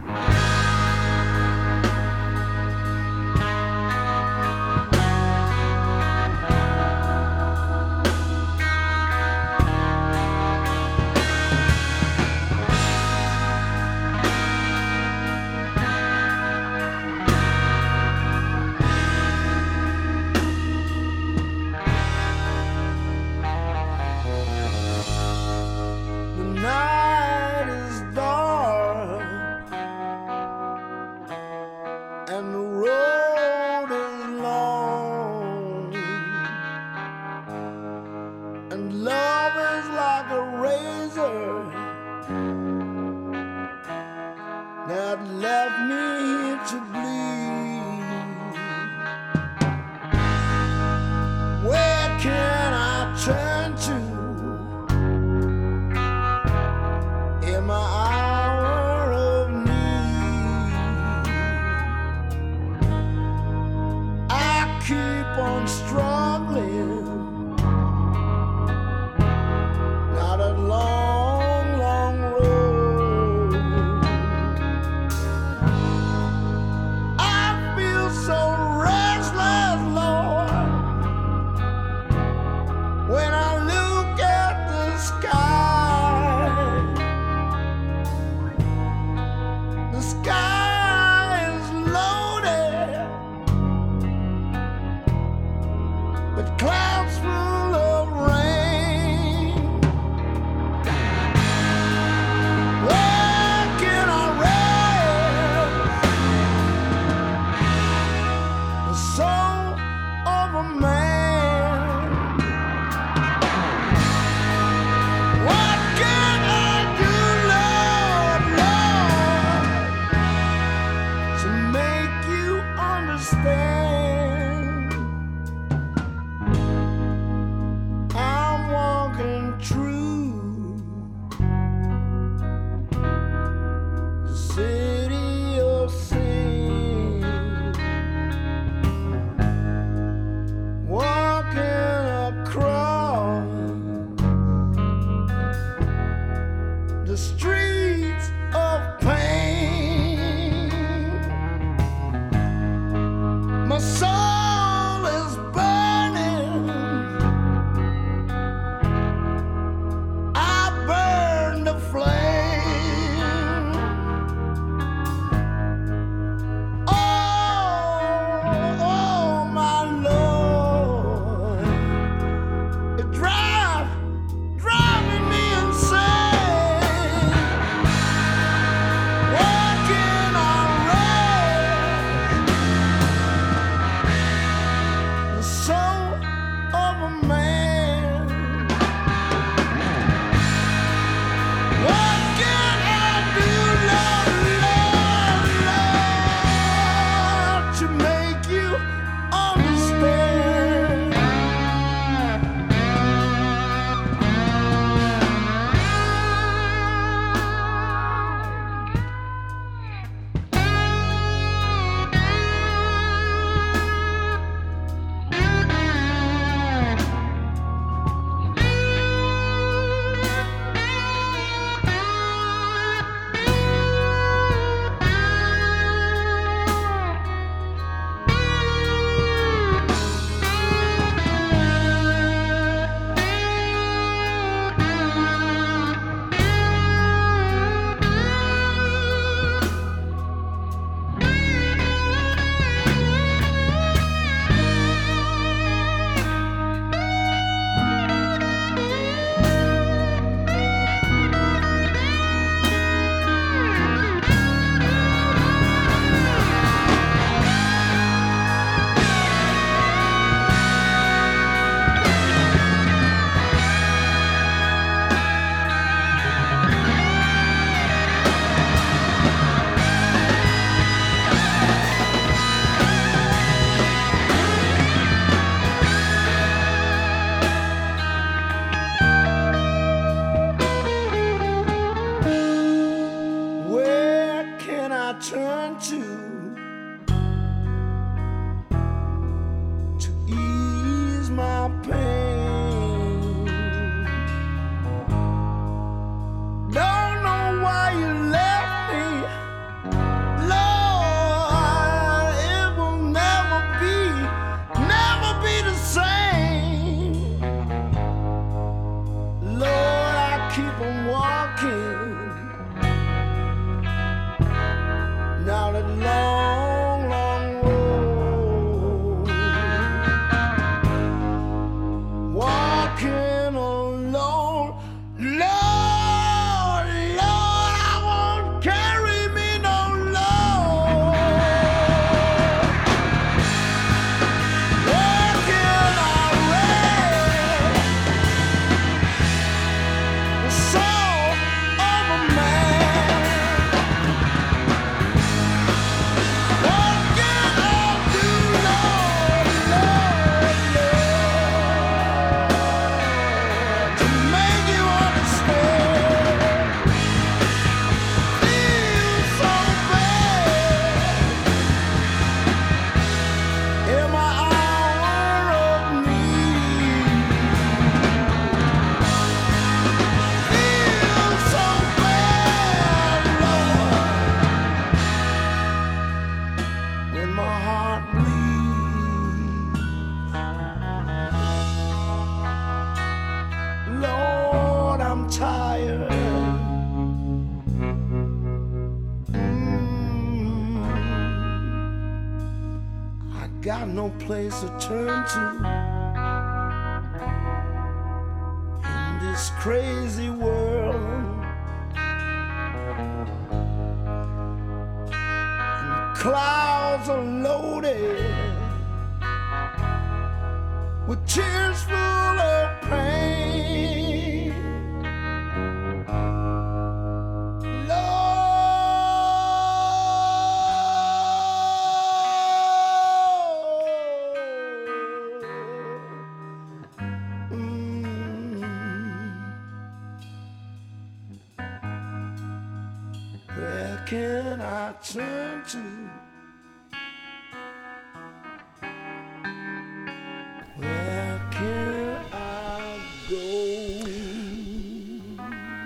Place 394.26 394.60
to 394.62 394.68
turn 394.80 395.24
to 395.28 395.55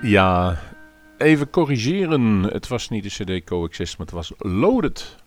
Ja, 0.10 0.58
even 1.18 1.50
corrigeren. 1.50 2.44
Het 2.44 2.68
was 2.68 2.90
niet 2.90 3.04
de 3.18 3.24
CD 3.40 3.44
Coexist, 3.46 3.98
maar 3.98 4.06
het 4.08 4.16
was 4.16 4.32
Loaded. 4.38 5.18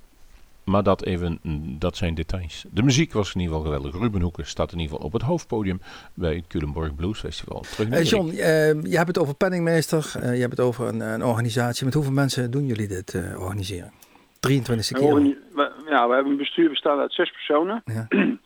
Maar 0.64 0.82
dat 0.82 1.04
even, 1.04 1.38
dat 1.78 1.96
zijn 1.96 2.14
details. 2.14 2.64
De 2.70 2.82
muziek 2.82 3.12
was 3.12 3.34
in 3.34 3.40
ieder 3.40 3.56
geval 3.56 3.72
geweldig. 3.72 4.00
Ruben 4.00 4.20
Hoeken 4.20 4.46
staat 4.46 4.72
in 4.72 4.78
ieder 4.78 4.92
geval 4.92 5.06
op 5.06 5.12
het 5.12 5.22
hoofdpodium 5.22 5.80
bij 6.14 6.34
het 6.34 6.46
Culemborg 6.46 6.94
Blues 6.94 7.18
Festival. 7.18 7.60
Terug 7.60 7.88
naar 7.88 7.98
Hey 7.98 8.06
John, 8.08 8.26
Erik. 8.28 8.38
eh, 8.38 8.90
je 8.90 8.96
hebt 8.96 9.08
het 9.08 9.18
over 9.18 9.34
penningmeester, 9.34 10.12
eh, 10.20 10.34
je 10.34 10.40
hebt 10.40 10.56
het 10.56 10.66
over 10.66 10.86
een, 10.88 11.00
een 11.00 11.24
organisatie. 11.24 11.84
Met 11.84 11.94
hoeveel 11.94 12.12
mensen 12.12 12.50
doen 12.50 12.66
jullie 12.66 12.88
dit 12.88 13.14
eh, 13.14 13.40
organiseren? 13.40 13.92
23e 14.40 14.94
We 14.94 14.98
keer. 14.98 15.02
organi- 15.12 15.36
we- 15.54 15.72
ja, 15.88 16.08
we 16.08 16.14
hebben 16.14 16.32
een 16.32 16.38
bestuur 16.38 16.68
bestaat 16.68 16.98
uit 16.98 17.12
zes 17.14 17.30
personen. 17.30 17.82
Ja. 17.84 18.06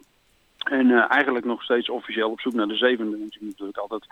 En 0.71 0.91
eh, 0.91 1.05
eigenlijk 1.11 1.45
nog 1.45 1.63
steeds 1.63 1.91
officieel 1.91 2.31
op 2.31 2.41
zoek 2.41 2.53
naar 2.55 2.67
de 2.67 2.77
zevende. 2.77 3.19
Want 3.19 3.33
je 3.35 3.39
moet 3.41 3.51
natuurlijk 3.51 3.79
altijd 3.79 4.07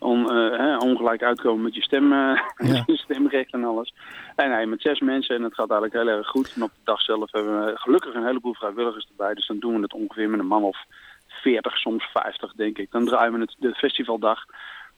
on, 0.00 0.30
eh, 0.30 0.58
hè, 0.58 0.76
ongelijk 0.76 1.22
uitkomen 1.22 1.62
met 1.62 1.74
je, 1.74 1.82
stem, 1.82 2.12
eh, 2.12 2.18
Ja. 2.72 2.82
je 2.86 2.96
stemrecht 3.06 3.52
en 3.52 3.64
alles. 3.64 3.94
En 4.36 4.50
nee, 4.50 4.66
met 4.66 4.82
zes 4.82 5.00
mensen 5.00 5.36
en 5.36 5.42
het 5.42 5.54
gaat 5.54 5.70
eigenlijk 5.70 6.02
heel 6.02 6.16
erg 6.16 6.26
goed. 6.26 6.52
En 6.54 6.62
op 6.62 6.70
de 6.70 6.84
dag 6.84 7.00
zelf 7.00 7.32
hebben 7.32 7.64
we 7.64 7.72
gelukkig 7.74 8.14
een 8.14 8.26
heleboel 8.26 8.54
vrijwilligers 8.54 9.08
erbij. 9.08 9.34
Dus 9.34 9.46
dan 9.46 9.58
doen 9.58 9.74
we 9.74 9.80
het 9.80 9.92
ongeveer 9.92 10.30
met 10.30 10.40
een 10.40 10.46
man 10.46 10.62
of 10.62 10.78
40, 11.26 11.78
soms 11.78 12.04
50 12.04 12.52
denk 12.52 12.78
ik. 12.78 12.90
Dan 12.90 13.04
draaien 13.04 13.32
we 13.32 13.40
het 13.40 13.56
de 13.58 13.74
festivaldag. 13.74 14.44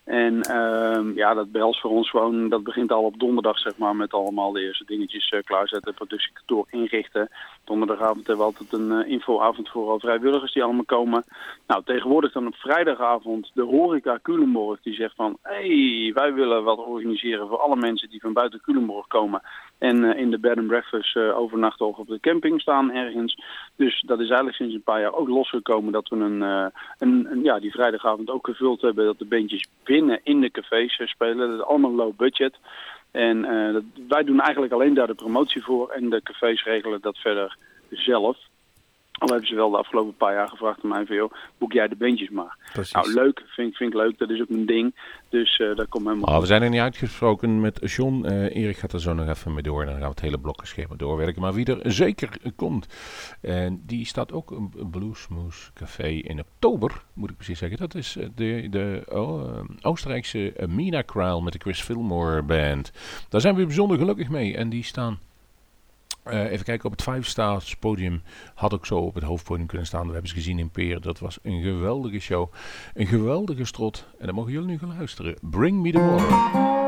En 0.04 0.42
ehm, 0.42 1.12
ja, 1.14 1.34
dat 1.34 1.52
behelst 1.52 1.80
voor 1.80 1.90
ons 1.90 2.10
gewoon, 2.10 2.48
dat 2.48 2.62
begint 2.62 2.92
al 2.92 3.02
op 3.02 3.18
donderdag 3.18 3.58
zeg 3.58 3.76
maar 3.76 3.96
met 3.96 4.12
allemaal 4.12 4.52
de 4.52 4.60
eerste 4.60 4.84
dingetjes 4.84 5.28
eh, 5.28 5.42
klaarzetten, 5.44 5.94
productiekantoor 5.94 6.66
inrichten. 6.70 7.28
Donderdagavond 7.64 8.26
hebben 8.26 8.46
we 8.46 8.52
altijd 8.52 8.72
een 8.72 8.92
eh, 8.92 9.10
infoavond 9.10 9.68
voor 9.68 9.90
al 9.90 9.98
vrijwilligers 10.00 10.52
die 10.52 10.62
allemaal 10.62 10.84
komen. 10.84 11.24
Nou, 11.66 11.82
tegenwoordig 11.84 12.32
dan 12.32 12.46
op 12.46 12.54
vrijdagavond 12.54 13.50
de 13.54 13.62
horeca 13.62 14.18
Culemborg 14.22 14.80
die 14.82 14.94
zegt 14.94 15.14
van, 15.14 15.36
hey, 15.42 16.10
wij 16.14 16.32
willen 16.34 16.64
wat 16.64 16.78
organiseren 16.78 17.48
voor 17.48 17.58
alle 17.58 17.76
mensen 17.76 18.10
die 18.10 18.20
van 18.20 18.32
buiten 18.32 18.60
Culemborg 18.60 19.06
komen. 19.06 19.42
En 19.78 20.04
eh, 20.04 20.20
in 20.20 20.30
de 20.30 20.38
bed 20.38 20.56
and 20.56 20.66
breakfast 20.66 21.16
eh, 21.16 21.38
overnachten 21.38 21.86
of 21.86 21.96
op 21.96 22.08
de 22.08 22.20
camping 22.20 22.60
staan 22.60 22.92
ergens. 22.92 23.38
Dus 23.76 24.02
dat 24.06 24.18
is 24.18 24.26
eigenlijk 24.26 24.56
sinds 24.56 24.74
een 24.74 24.82
paar 24.82 25.00
jaar 25.00 25.14
ook 25.14 25.28
losgekomen 25.28 25.92
dat 25.92 26.08
we 26.08 26.16
een, 26.16 26.40
een, 26.98 27.40
ja, 27.42 27.58
die 27.58 27.72
vrijdagavond 27.72 28.30
ook 28.30 28.46
gevuld 28.46 28.80
hebben. 28.80 29.04
Dat 29.04 29.18
de 29.18 29.24
bandjes 29.24 29.66
binnen 29.84 30.20
in 30.22 30.40
de 30.40 30.50
cafés 30.50 31.00
spelen. 31.04 31.48
Dat 31.48 31.58
is 31.58 31.64
allemaal 31.64 31.92
low 31.92 32.16
budget. 32.16 32.54
En 33.12 33.44
eh, 33.44 33.76
wij 34.08 34.24
doen 34.24 34.40
eigenlijk 34.40 34.72
alleen 34.72 34.94
daar 34.94 35.06
de 35.06 35.14
promotie 35.14 35.62
voor. 35.62 35.90
En 35.90 36.10
de 36.10 36.22
cafés 36.22 36.64
regelen 36.64 37.00
dat 37.00 37.16
verder 37.18 37.56
zelf. 37.90 38.38
Al 39.22 39.28
hebben 39.28 39.46
ze 39.48 39.54
wel 39.54 39.70
de 39.70 39.76
afgelopen 39.76 40.14
paar 40.16 40.34
jaar 40.34 40.48
gevraagd 40.48 40.78
aan 40.82 40.88
mij 40.88 41.06
van, 41.06 41.16
joh, 41.16 41.32
boek 41.58 41.72
jij 41.72 41.88
de 41.88 41.96
bandjes 41.96 42.30
maar. 42.30 42.56
Precies. 42.72 42.92
Nou, 42.92 43.12
leuk, 43.14 43.42
vind, 43.46 43.68
ik- 43.70 43.76
vind 43.76 43.92
ik 43.92 43.98
leuk. 44.00 44.18
Dat 44.18 44.30
is 44.30 44.40
ook 44.40 44.48
mijn 44.48 44.66
ding. 44.66 44.94
Dus 45.28 45.58
eh 45.60 45.74
dat 45.76 45.88
komt 45.88 46.06
helemaal 46.06 46.34
Ah, 46.34 46.40
we 46.40 46.46
zijn 46.46 46.62
er 46.62 46.70
niet 46.70 46.80
uitgesproken 46.80 47.60
met 47.60 47.78
John. 47.84 48.24
Eh, 48.24 48.56
Erik 48.56 48.76
gaat 48.76 48.92
er 48.92 49.00
zo 49.00 49.12
nog 49.14 49.28
even 49.28 49.52
mee 49.54 49.62
door. 49.62 49.80
En 49.80 49.86
dan 49.86 49.94
gaan 49.94 50.04
we 50.04 50.10
het 50.10 50.20
hele 50.20 50.38
blokkenschema 50.38 50.94
doorwerken. 50.96 51.42
Maar 51.42 51.52
wie 51.54 51.64
er 51.66 51.92
zeker 51.92 52.28
komt. 52.56 52.86
En 53.40 53.82
die 53.86 54.06
staat 54.06 54.32
ook 54.32 54.50
een 54.50 54.90
Bluesmoose 54.90 55.72
Café 55.74 56.08
in 56.08 56.38
oktober, 56.40 57.04
moet 57.12 57.30
ik 57.30 57.36
precies 57.36 57.58
zeggen. 57.58 57.78
Dat 57.78 57.94
is 57.94 58.16
eh, 58.16 58.26
de, 58.34 58.66
de 58.70 59.02
oh, 59.08 59.42
eh, 59.58 59.60
Oostenrijkse 59.80 60.52
eh, 60.52 60.68
Mina 60.68 61.02
Kraal 61.02 61.40
met 61.42 61.52
de 61.52 61.58
Chris 61.58 61.80
Fillmore 61.82 62.42
Band. 62.42 62.92
Daar 63.28 63.40
zijn 63.40 63.54
we 63.54 63.66
bijzonder 63.66 63.98
gelukkig 63.98 64.28
mee. 64.28 64.56
En 64.56 64.68
die 64.68 64.84
staan... 64.84 65.18
eh, 66.22 66.50
even 66.50 66.64
kijken, 66.64 66.84
op 66.84 66.90
het 66.90 67.02
Five 67.02 67.30
Stars 67.30 67.76
podium 67.76 68.22
had 68.54 68.74
ook 68.74 68.86
zo 68.86 68.98
op 68.98 69.14
het 69.14 69.24
hoofdpodium 69.24 69.66
kunnen 69.66 69.86
staan. 69.86 70.06
We 70.06 70.12
hebben 70.12 70.30
ze 70.30 70.34
gezien 70.34 70.58
in 70.58 70.70
Peer. 70.70 71.00
Dat 71.00 71.18
was 71.18 71.38
een 71.42 71.62
geweldige 71.62 72.18
show. 72.18 72.52
Een 72.94 73.06
geweldige 73.06 73.64
strot. 73.64 74.06
En 74.18 74.26
dan 74.26 74.34
mogen 74.34 74.52
jullie 74.52 74.68
nu 74.68 74.78
gaan 74.78 74.96
luisteren. 74.96 75.36
Bring 75.40 75.82
me 75.82 75.92
the 75.92 75.98
water. 75.98 76.81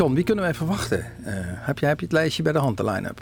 John, 0.00 0.14
wie 0.14 0.24
kunnen 0.24 0.44
wij 0.44 0.54
verwachten? 0.54 0.98
Eh, 0.98 1.32
heb, 1.66 1.78
jij, 1.78 1.88
heb 1.88 1.98
je 1.98 2.04
het 2.04 2.14
lijstje 2.14 2.42
bij 2.42 2.52
de 2.52 2.58
hand, 2.58 2.76
de 2.76 2.84
line-up? 2.84 3.18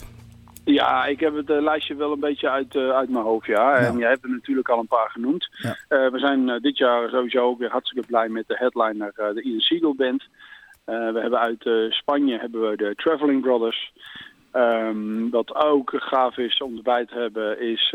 Ja, 0.64 1.05
ik 1.05 1.20
heb 1.20 1.35
het 1.35 1.51
eh, 1.51 1.62
lijstje 1.62 1.95
wel 1.95 2.12
een 2.12 2.20
beetje 2.20 2.51
uit, 2.51 2.74
eh, 2.74 2.91
uit 2.91 3.11
mijn 3.11 3.24
hoofd, 3.24 3.47
ja. 3.47 3.74
En 3.76 3.99
jij 3.99 4.09
hebt 4.09 4.24
er 4.24 4.31
natuurlijk 4.31 4.68
al 4.68 4.79
een 4.79 4.87
paar 4.87 5.11
genoemd. 5.11 5.49
Ja. 5.51 5.76
We 6.11 6.18
zijn 6.18 6.59
dit 6.62 6.79
jaar 6.79 7.09
sowieso 7.09 7.39
ook 7.39 7.59
weer 7.59 7.70
hartstikke 7.70 8.07
blij 8.07 8.29
met 8.29 8.49
de 8.49 8.57
headliner, 8.57 9.12
de 9.14 9.43
Ian 9.43 9.61
Siegel 9.61 9.95
Band. 9.95 10.24
We 10.85 11.18
hebben 11.20 11.39
uit 11.39 11.70
Spanje 11.89 12.39
hebben 12.39 12.70
we 12.70 12.76
de 12.76 12.95
Traveling 12.97 13.43
Brothers. 13.43 13.93
Ehm, 14.53 15.31
wat 15.31 15.55
ook 15.55 15.93
gaaf 15.97 16.37
is 16.37 16.59
om 16.59 16.76
erbij 16.76 17.07
te 17.07 17.14
hebben 17.14 17.61
is 17.61 17.95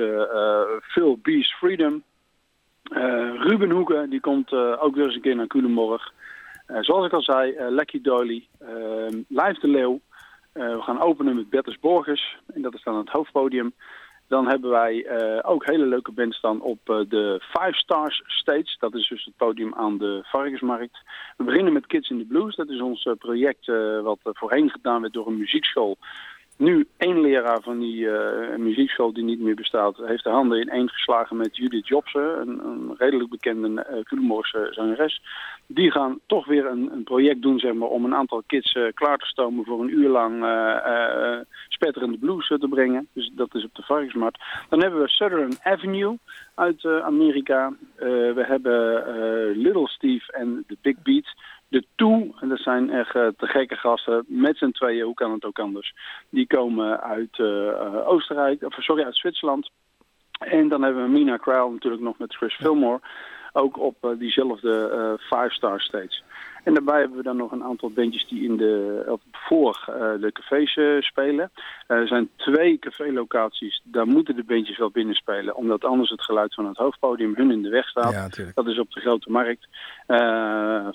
Phil 0.81 1.19
Beast 1.21 1.53
Freedom. 1.53 2.03
Ruben 3.37 3.69
Hoeken, 3.69 4.09
die 4.09 4.19
komt 4.19 4.53
ook 4.53 4.95
weer 4.95 5.05
eens 5.05 5.15
een 5.15 5.21
keer 5.21 5.35
naar 5.35 5.47
Culemborg. 5.47 6.11
Eh, 6.73 6.81
zoals 6.81 7.05
ik 7.05 7.13
al 7.13 7.21
zei, 7.21 7.51
eh 7.51 7.69
Lecky 7.69 8.01
Dolly, 8.01 8.47
ehm 8.59 9.21
Live 9.27 9.59
de 9.59 9.67
Leeuw. 9.67 9.99
Eh, 10.53 10.75
we 10.75 10.81
gaan 10.81 11.01
openen 11.01 11.35
met 11.35 11.49
Bertus 11.49 11.79
Borgers. 11.79 12.37
En 12.53 12.61
dat 12.61 12.73
is 12.73 12.83
dan 12.83 12.97
het 12.97 13.09
hoofdpodium. 13.09 13.73
Dan 14.27 14.47
hebben 14.47 14.69
wij 14.69 15.05
ook 15.43 15.65
hele 15.65 15.85
leuke 15.85 16.11
bands 16.11 16.41
dan 16.41 16.61
op 16.61 16.79
de 16.85 17.41
Five 17.51 17.73
Stars 17.73 18.23
Stage. 18.25 18.75
Dat 18.79 18.95
is 18.95 19.07
dus 19.07 19.25
het 19.25 19.37
podium 19.37 19.73
aan 19.75 19.97
de 19.97 20.19
Varkensmarkt. 20.23 20.99
We 21.37 21.43
beginnen 21.43 21.73
met 21.73 21.87
Kids 21.87 22.09
in 22.09 22.17
the 22.17 22.25
Blues. 22.25 22.55
Dat 22.55 22.69
is 22.69 22.81
ons 22.81 23.09
project 23.17 23.65
wat 24.03 24.19
voorheen 24.23 24.69
gedaan 24.69 25.01
werd 25.01 25.13
door 25.13 25.27
een 25.27 25.37
muziekschool. 25.37 25.97
Nu 26.63 26.87
één 26.97 27.21
leraar 27.21 27.61
van 27.61 27.79
die 27.79 28.09
eh, 28.09 28.57
muziekschool 28.57 29.13
die 29.13 29.23
niet 29.23 29.39
meer 29.39 29.55
bestaat, 29.55 29.97
heeft 29.97 30.23
de 30.23 30.29
handen 30.29 30.61
in 30.61 30.69
één 30.69 30.89
geslagen 30.89 31.37
met 31.37 31.57
Judith 31.57 31.87
Jobsen, 31.87 32.39
een, 32.41 32.65
een 32.65 32.95
redelijk 32.97 33.29
bekende 33.29 33.67
uh, 33.67 34.71
zangeres. 34.71 35.21
Die 35.67 35.91
gaan 35.91 36.19
toch 36.25 36.45
weer 36.45 36.65
een, 36.65 36.91
een 36.91 37.03
project 37.03 37.41
doen 37.41 37.59
zeg 37.59 37.73
maar, 37.73 37.87
om 37.87 38.05
een 38.05 38.15
aantal 38.15 38.43
kids 38.47 38.73
eh, 38.73 38.83
klaar 38.93 39.17
te 39.17 39.25
stomen 39.25 39.65
voor 39.65 39.81
een 39.81 39.99
uur 39.99 40.09
lang 40.09 40.43
eh, 40.43 41.39
spetterende 41.67 42.17
blues 42.17 42.47
te 42.47 42.67
brengen. 42.69 43.07
Dus 43.13 43.31
dat 43.33 43.55
is 43.55 43.63
op 43.63 43.75
de 43.75 43.83
Varkensmarkt. 43.83 44.43
Dan 44.69 44.81
hebben 44.81 45.01
we 45.01 45.09
Southern 45.09 45.53
Avenue 45.63 46.17
uit 46.55 46.85
Amerika. 46.85 47.73
We 47.97 48.43
hebben 48.47 49.03
Little 49.57 49.87
Steve 49.87 50.31
en 50.31 50.63
The 50.67 50.77
Big 50.81 50.95
Beat. 51.01 51.33
De 51.73 51.85
Toe, 51.95 52.33
en 52.39 52.49
dat 52.49 52.59
zijn 52.59 52.89
echt 52.89 53.15
eh, 53.15 53.27
te 53.37 53.47
gekke 53.47 53.75
gasten, 53.75 54.25
met 54.27 54.57
z'n 54.57 54.71
tweeën, 54.71 55.05
hoe 55.05 55.13
kan 55.13 55.31
het 55.31 55.45
ook 55.45 55.59
anders. 55.59 55.93
Die 56.29 56.47
komen 56.47 57.01
uit 57.01 57.39
eh, 57.39 58.07
Oostenrijk, 58.07 58.63
of 58.63 58.73
sorry, 58.73 59.03
uit 59.03 59.17
Zwitserland. 59.17 59.69
En 60.39 60.67
dan 60.67 60.81
hebben 60.81 61.03
we 61.03 61.09
Mina 61.09 61.37
Crowell 61.37 61.71
natuurlijk 61.71 62.03
nog 62.03 62.17
met 62.17 62.35
Chris 62.35 62.55
Fillmore. 62.55 62.99
Ook 63.53 63.77
op 63.77 63.95
eh, 64.01 64.09
diezelfde 64.17 65.17
Five 65.19 65.49
Star 65.49 65.81
Stage. 65.81 66.21
En 66.63 66.73
daarbij 66.73 66.99
hebben 66.99 67.17
we 67.17 67.23
dan 67.23 67.37
nog 67.37 67.51
een 67.51 67.63
aantal 67.63 67.89
bandjes 67.89 68.27
die 68.27 68.43
in 68.43 68.57
de, 68.57 69.17
voor 69.31 69.83
eh, 69.87 70.21
de 70.21 70.31
cafés 70.31 70.75
eh, 70.75 70.99
spelen. 70.99 71.51
Eh, 71.87 71.97
er 71.97 72.07
zijn 72.07 72.29
twee 72.35 72.79
cafélocaties, 72.79 73.81
daar 73.83 74.07
moeten 74.07 74.35
de 74.35 74.43
bandjes 74.43 74.77
wel 74.77 74.91
binnen 74.91 75.15
spelen. 75.15 75.55
Omdat 75.55 75.85
anders 75.85 76.09
het 76.09 76.21
geluid 76.21 76.53
van 76.53 76.67
het 76.67 76.77
hoofdpodium 76.77 77.35
hun 77.35 77.51
in 77.51 77.61
de 77.61 77.69
weg 77.69 77.87
staat. 77.87 78.35
Ja. 78.35 78.51
Dat 78.53 78.67
is 78.67 78.79
op 78.79 78.91
de 78.91 78.99
Grote 78.99 79.31
Markt. 79.31 79.67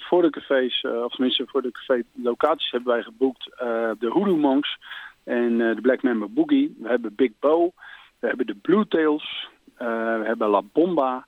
Voor 0.02 0.22
de 0.22 0.30
cafés, 0.30 0.84
of 1.04 1.12
tenminste 1.12 1.46
voor 1.46 1.62
de 1.62 1.72
café-locaties 1.72 2.70
hebben 2.70 2.92
wij 2.92 3.02
geboekt 3.02 3.44
de 3.98 4.08
Hoodoo 4.08 4.36
Monks 4.36 4.78
en 5.24 5.58
de 5.58 5.80
Black 5.82 6.02
Member 6.02 6.32
Boogie. 6.32 6.76
We 6.78 6.88
hebben 6.88 7.14
Big 7.14 7.30
Bow, 7.40 7.70
we 8.18 8.26
hebben 8.26 8.46
de 8.46 8.54
Blue 8.54 8.88
Tails, 8.88 9.48
we 9.76 10.22
hebben 10.24 10.48
La 10.48 10.62
Bomba, 10.72 11.26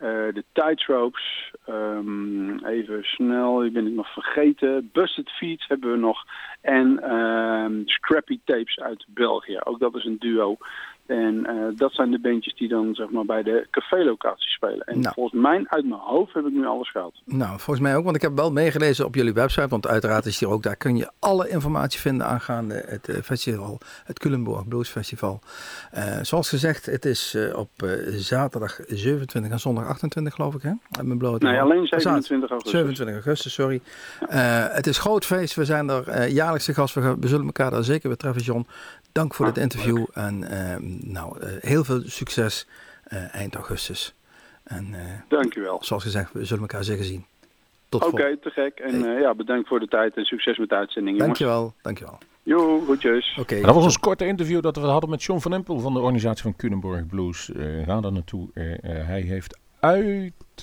de 0.00 0.44
Tightropes, 0.52 1.52
ehm, 1.66 2.64
even 2.64 3.04
snel, 3.04 3.58
die 3.58 3.70
ben 3.70 3.86
ik 3.86 3.92
nog 3.92 4.12
vergeten. 4.12 4.90
Busted 4.92 5.30
Feet 5.30 5.64
hebben 5.68 5.90
we 5.90 5.96
nog 5.96 6.24
en 6.60 7.02
ehm, 7.02 7.82
Scrappy 7.84 8.40
Tapes 8.44 8.78
uit 8.78 9.04
België. 9.08 9.58
Ook 9.64 9.78
dat 9.78 9.94
is 9.96 10.04
een 10.04 10.18
duo. 10.18 10.56
En 11.10 11.46
eh, 11.46 11.54
dat 11.76 11.92
zijn 11.92 12.10
de 12.10 12.20
bandjes 12.20 12.54
die 12.54 12.68
dan 12.68 12.94
zeg 12.94 13.10
maar 13.10 13.24
bij 13.24 13.42
de 13.42 13.66
cafélocaties 13.70 14.52
spelen. 14.52 14.86
En 14.86 15.00
Nou. 15.00 15.14
volgens 15.14 15.42
mij, 15.42 15.64
uit 15.66 15.84
mijn 15.84 16.00
hoofd, 16.00 16.34
heb 16.34 16.46
ik 16.46 16.52
nu 16.52 16.66
alles 16.66 16.90
gehad. 16.90 17.12
Nou, 17.24 17.50
volgens 17.50 17.80
mij 17.80 17.96
ook, 17.96 18.04
want 18.04 18.16
ik 18.16 18.22
heb 18.22 18.36
wel 18.36 18.52
meegelezen 18.52 19.04
op 19.04 19.14
jullie 19.14 19.32
website, 19.32 19.68
want 19.68 19.86
uiteraard 19.86 20.26
is 20.26 20.40
hier 20.40 20.48
ook, 20.48 20.62
daar 20.62 20.76
kun 20.76 20.96
je 20.96 21.10
alle 21.18 21.48
informatie 21.48 22.00
vinden 22.00 22.26
aangaande 22.26 22.84
het 22.86 23.08
eh, 23.08 23.16
festival, 23.22 23.78
het 24.04 24.18
Culemborg 24.18 24.68
Blues 24.68 24.88
Festival. 24.88 25.40
Eh, 25.90 26.18
zoals 26.22 26.48
gezegd, 26.48 26.86
het 26.86 27.04
is 27.04 27.36
op 27.54 27.70
zaterdag 28.10 28.80
27 28.86 29.52
en 29.52 29.60
zondag 29.60 29.86
28 29.86 30.34
geloof 30.34 30.54
ik, 30.54 30.62
hè? 30.62 30.72
Uit 30.90 31.06
mijn 31.06 31.18
blote 31.18 31.46
Nee, 31.46 31.60
alleen 31.60 31.86
Zaterdag. 31.86 32.02
27 32.02 32.50
augustus. 32.50 32.80
27 32.80 33.14
augustus, 33.14 33.52
sorry. 33.52 33.80
Het 34.76 34.86
is 34.86 34.98
groot 34.98 35.24
feest, 35.24 35.54
we 35.54 35.64
zijn 35.64 35.88
er 35.88 36.28
jaarlijks 36.28 36.64
te 36.64 36.74
gast, 36.74 36.94
we, 36.94 37.16
zullen 37.20 37.46
elkaar 37.46 37.70
daar 37.70 37.84
zeker 37.84 38.08
weer 38.08 38.16
treffen, 38.16 38.42
John. 38.42 38.66
Dank 39.12 39.34
voor 39.34 39.46
Ah, 39.46 39.54
dit 39.54 39.62
interview 39.62 40.06
en 40.12 40.44
ehm, 40.50 40.82
nou, 41.04 41.40
eh, 41.40 41.48
heel 41.60 41.84
veel 41.84 42.02
succes 42.04 42.66
eh, 43.04 43.34
eind 43.34 43.54
augustus. 43.54 44.14
En 44.62 44.94
eh, 44.94 45.00
Dankjewel. 45.28 45.78
zoals 45.82 46.02
gezegd, 46.02 46.32
we 46.32 46.44
zullen 46.44 46.62
elkaar 46.62 46.84
zeker 46.84 47.04
zien. 47.04 47.24
Tot 47.88 48.04
Oké, 48.04 48.36
te 48.36 48.50
gek. 48.50 48.78
En 48.78 49.14
eh, 49.14 49.20
ja, 49.20 49.34
bedankt 49.34 49.68
voor 49.68 49.80
de 49.80 49.88
tijd 49.88 50.16
en 50.16 50.24
succes 50.24 50.58
met 50.58 50.68
de 50.68 50.74
uitzending, 50.74 51.18
jongens. 51.18 51.38
Dankjewel, 51.38 51.74
dankjewel. 51.82 52.18
Jo, 52.42 52.80
goedjes. 52.80 53.36
Oké. 53.40 53.54
En 53.54 53.62
dat 53.62 53.74
was 53.74 53.84
ons 53.84 53.98
korte 53.98 54.26
interview 54.26 54.62
dat 54.62 54.76
we 54.76 54.82
hadden 54.82 55.10
met 55.10 55.22
John 55.22 55.40
van 55.40 55.52
Empel 55.52 55.78
van 55.78 55.92
de 55.92 55.98
organisatie 55.98 56.42
van 56.42 56.56
Culemborg 56.56 57.06
Blues. 57.06 57.52
Eh, 57.52 57.84
ga 57.84 58.00
daar 58.00 58.12
naartoe. 58.12 58.48
Eh, 58.54 58.72
eh, 58.72 59.06
hij 59.06 59.20
heeft 59.20 59.58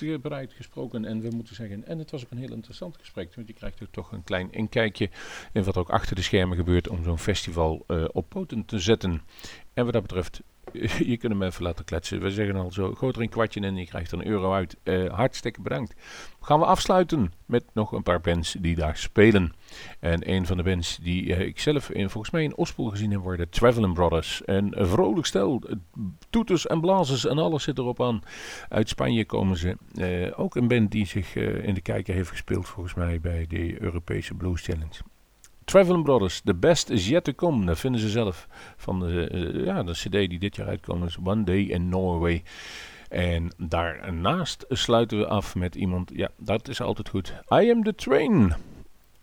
uitgebreid 0.02 0.52
gesproken 0.52 1.04
en 1.04 1.20
we 1.20 1.28
moeten 1.34 1.54
zeggen, 1.54 1.86
en 1.86 1.98
het 1.98 2.10
was 2.10 2.24
ook 2.24 2.30
een 2.30 2.38
heel 2.38 2.52
interessant 2.52 2.96
gesprek, 2.96 3.34
want 3.34 3.48
je 3.48 3.54
krijgt 3.54 3.82
ook 3.82 3.92
toch 3.92 4.12
een 4.12 4.24
klein 4.24 4.52
inkijkje 4.52 5.10
in 5.52 5.64
wat 5.64 5.76
ook 5.76 5.90
achter 5.90 6.16
de 6.16 6.22
schermen 6.22 6.56
gebeurt 6.56 6.88
om 6.88 7.04
zo'n 7.04 7.18
festival 7.18 7.84
eh, 7.86 8.04
op 8.12 8.28
poten 8.28 8.64
te 8.64 8.78
zetten. 8.78 9.22
En 9.74 9.84
wat 9.84 9.92
dat 9.92 10.02
betreft, 10.02 10.40
je 11.12 11.16
kunt 11.16 11.32
hem 11.32 11.42
even 11.42 11.62
laten 11.62 11.84
kletsen. 11.84 12.20
We 12.20 12.30
zeggen 12.30 12.56
al 12.56 12.72
zo, 12.72 12.94
gooi 12.94 13.12
er 13.12 13.20
een 13.20 13.28
kwartje 13.28 13.60
in 13.60 13.66
en 13.66 13.76
je 13.76 13.86
krijgt 13.86 14.12
er 14.12 14.18
een 14.18 14.26
euro 14.26 14.52
uit. 14.52 14.76
Eh, 14.82 15.12
hartstikke 15.14 15.60
bedankt. 15.60 15.94
Gaan 16.40 16.60
we 16.60 16.66
afsluiten 16.66 17.32
met 17.46 17.64
nog 17.72 17.92
een 17.92 18.02
paar 18.02 18.20
bands 18.20 18.56
die 18.60 18.74
daar 18.74 18.96
spelen. 18.96 19.52
En 20.00 20.30
een 20.30 20.46
van 20.46 20.56
de 20.56 20.62
bands 20.62 20.98
die 21.02 21.34
eh, 21.34 21.40
ik 21.40 21.60
zelf 21.60 21.90
in, 21.90 22.10
volgens 22.10 22.32
mij 22.32 22.42
in 22.42 22.56
Ospel 22.56 22.84
gezien 22.84 23.10
heb 23.10 23.20
worden, 23.20 23.48
Traveling 23.48 23.94
Brothers. 23.94 24.42
Een 24.44 24.74
vrolijk 24.76 25.26
stel, 25.26 25.62
toeters 26.30 26.66
en 26.66 26.80
blazers 26.80 27.26
en 27.26 27.38
alles 27.38 27.62
zit 27.62 27.78
erop 27.78 28.02
aan. 28.02 28.22
Uit 28.68 28.88
Spanje 28.88 29.24
komen 29.24 29.56
ze. 29.56 29.76
Eh, 29.94 30.40
ook 30.40 30.56
een 30.56 30.68
band 30.68 30.90
die 30.90 31.06
zich 31.06 31.36
eh, 31.36 31.64
in 31.64 31.74
de 31.74 31.80
kijker 31.80 32.14
heeft 32.14 32.30
gespeeld 32.30 32.68
volgens 32.68 32.94
mij 32.94 33.20
bij 33.20 33.46
de 33.48 33.82
Europese 33.82 34.34
Blues 34.34 34.62
Challenge. 34.62 34.94
Traveling 35.64 36.04
Brothers, 36.04 36.40
The 36.40 36.54
Best 36.54 36.90
Is 36.90 37.08
Yet 37.08 37.24
To 37.24 37.32
Come. 37.32 37.66
Dat 37.66 37.78
vinden 37.78 38.00
ze 38.00 38.08
zelf 38.08 38.48
van 38.76 39.00
de, 39.00 39.28
eh, 39.28 39.64
ja, 39.64 39.82
de 39.82 39.92
cd 39.92 40.10
die 40.10 40.38
dit 40.38 40.56
jaar 40.56 40.68
uitkomt. 40.68 41.04
is 41.04 41.18
One 41.24 41.44
Day 41.44 41.60
in 41.60 41.88
Norway. 41.88 42.42
En 43.08 43.52
daarnaast 43.56 44.64
sluiten 44.68 45.18
we 45.18 45.26
af 45.26 45.54
met 45.54 45.74
iemand, 45.74 46.10
ja, 46.14 46.28
dat 46.36 46.68
is 46.68 46.80
altijd 46.80 47.08
goed. 47.08 47.34
I 47.52 47.70
Am 47.70 47.82
The 47.82 47.94
Train. 47.94 48.54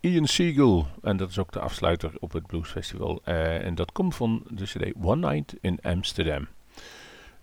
Ian 0.00 0.26
Siegel. 0.26 0.86
En 1.02 1.16
dat 1.16 1.30
is 1.30 1.38
ook 1.38 1.52
de 1.52 1.60
afsluiter 1.60 2.10
op 2.18 2.32
het 2.32 2.46
Blues 2.46 2.68
Festival. 2.68 3.22
En 3.24 3.74
dat 3.74 3.92
komt 3.92 4.14
van 4.14 4.42
de 4.48 4.64
CD 4.64 4.92
One 5.02 5.28
Night 5.28 5.54
in 5.60 5.78
Amsterdam. 5.82 6.48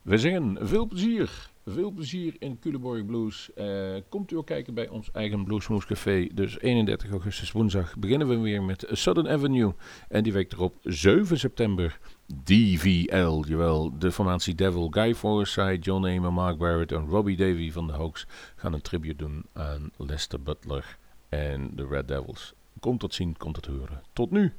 We 0.02 0.18
zeggen 0.18 0.58
veel 0.62 0.88
plezier. 0.88 1.52
Veel 1.66 1.92
plezier 1.92 2.36
in 2.40 2.60
Culemborg 2.60 3.06
Blues. 3.06 3.54
Eh, 3.54 3.96
komt 4.10 4.32
u 4.32 4.36
ook 4.36 4.46
kijken 4.46 4.74
bij 4.74 4.88
ons 4.88 5.12
eigen 5.12 5.44
Bluesmoes 5.44 5.86
Café. 5.86 6.28
Dus 6.34 6.60
31 6.60 7.12
augustus 7.12 7.52
woensdag 7.52 7.98
beginnen 7.98 8.28
we 8.28 8.38
weer 8.38 8.64
met 8.64 8.86
Southern 8.92 9.30
Avenue. 9.30 9.74
En 10.10 10.24
die 10.24 10.34
week 10.34 10.52
erop 10.52 10.76
7 10.82 11.40
september 11.40 12.00
DVL. 12.44 13.44
Jawel, 13.48 13.98
de 14.00 14.12
formatie 14.12 14.56
Devil. 14.56 14.88
Guy 14.90 15.16
Forsyth, 15.16 15.86
John 15.86 16.06
Amer, 16.06 16.34
Mark 16.34 16.58
Barrett 16.58 16.92
en 16.92 17.08
Robbie 17.08 17.38
Davy 17.38 17.72
van 17.72 17.88
de 17.88 17.94
Hoax 17.94 18.28
gaan 18.56 18.74
een 18.74 18.82
tribute 18.82 19.16
doen 19.16 19.46
aan 19.54 19.92
Lester 19.98 20.42
Butler 20.42 20.98
en 21.30 21.70
de 21.76 21.88
Red 21.88 22.08
Devils. 22.08 22.54
Komt 22.80 23.00
tot 23.00 23.14
zien, 23.14 23.38
komt 23.38 23.54
tot 23.54 23.66
horen. 23.66 24.02
Tot 24.14 24.32
nu, 24.32 24.54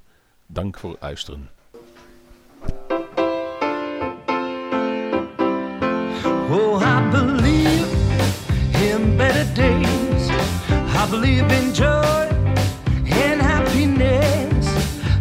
dank 0.46 0.78
voor 0.78 0.90
het 0.90 1.00
luisteren. 1.00 1.50
Believe 7.14 7.86
in 8.88 9.16
better 9.16 9.46
days. 9.54 10.22
I 11.00 11.06
believe 11.08 11.48
in 11.58 11.72
joy 11.72 12.22
and 13.22 13.38
happiness. 13.40 14.66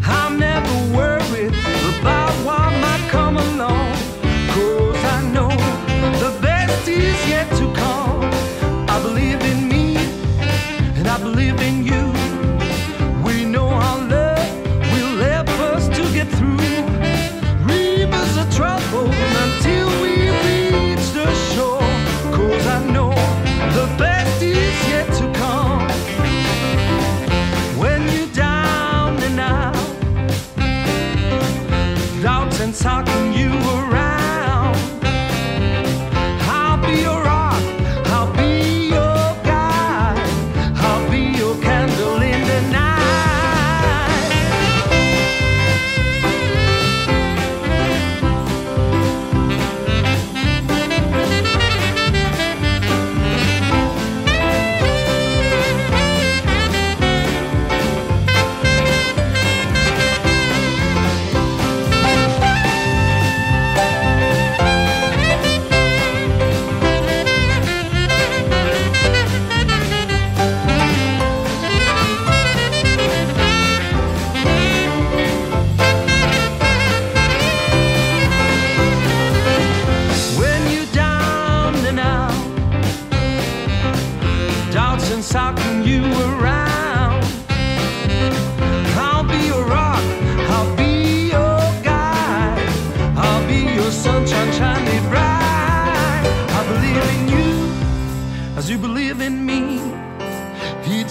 I'm 0.03 0.39
never 0.39 0.75
worried 0.97 1.53
about 1.93 2.33
what 2.47 2.69
might 2.85 3.05
come 3.11 3.37
along. 3.37 3.93
Cause 4.55 5.03
I 5.17 5.19
know 5.35 5.53
the 6.23 6.31
best 6.41 6.87
is 6.87 7.19
yet 7.33 7.47
to 7.59 7.65
come. 7.81 8.23
I 8.93 8.97
believe 9.07 9.41
in 9.51 9.59
me 9.73 9.85
and 10.97 11.07
I 11.07 11.17
believe 11.19 11.59
in 11.61 11.85
you. 11.85 11.92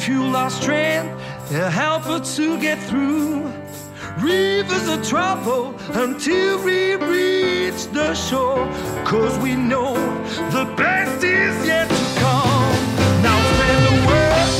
Fuel 0.02 0.34
our 0.34 0.50
strength, 0.50 1.16
a 1.52 1.70
helper 1.70 2.18
to 2.18 2.60
get 2.60 2.76
through 2.88 3.44
rivers 4.18 4.88
of 4.88 5.06
trouble 5.08 5.76
until 5.92 6.60
we 6.64 6.96
reach 6.96 7.86
the 7.92 8.12
shore. 8.12 8.66
Cause 9.04 9.38
we 9.38 9.54
know 9.54 9.94
the 10.50 10.64
best 10.76 11.22
is 11.22 11.54
yet 11.64 11.88
to 11.88 12.20
come. 12.20 12.74
Now 13.22 13.38
spread 13.54 13.80
the 13.86 14.06
word 14.08 14.50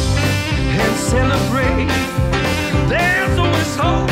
and 0.80 0.97
celebrate. 1.11 1.88
There's 2.88 3.36
always 3.36 3.74
hope. 3.74 4.11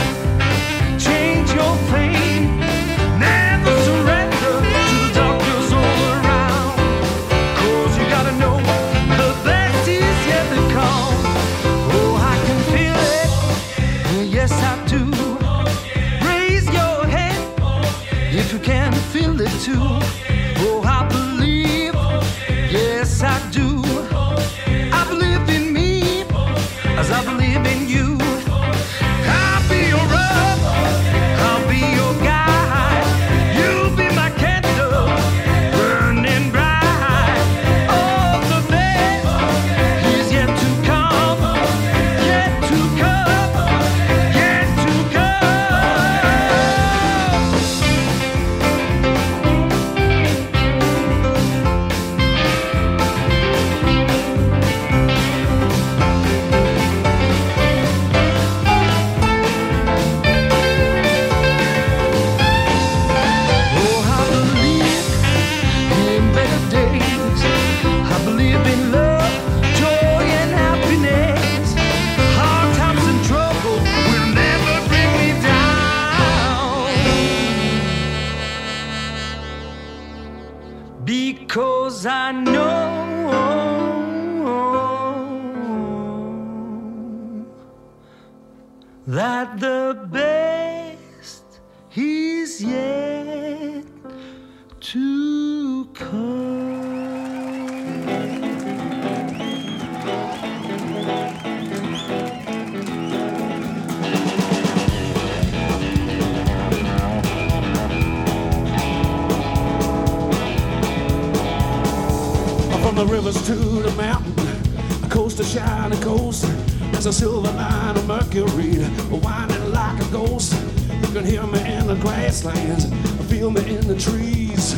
Rivers 113.31 113.47
to 113.47 113.55
the 113.55 113.91
mountain, 113.93 115.09
coast 115.09 115.37
to 115.37 115.45
shining 115.45 116.01
coast. 116.01 116.47
There's 116.91 117.07
a 117.07 117.13
silver 117.13 117.53
line 117.53 117.97
of 117.97 118.05
Mercury, 118.09 118.85
winding 119.09 119.73
like 119.73 120.03
a 120.03 120.11
ghost. 120.11 120.53
You 120.91 121.13
can 121.13 121.25
hear 121.25 121.47
me 121.47 121.61
in 121.61 121.87
the 121.87 121.95
grasslands, 121.95 122.87
feel 123.31 123.53
me 123.53 123.61
in 123.77 123.87
the 123.87 123.97
trees, 123.97 124.75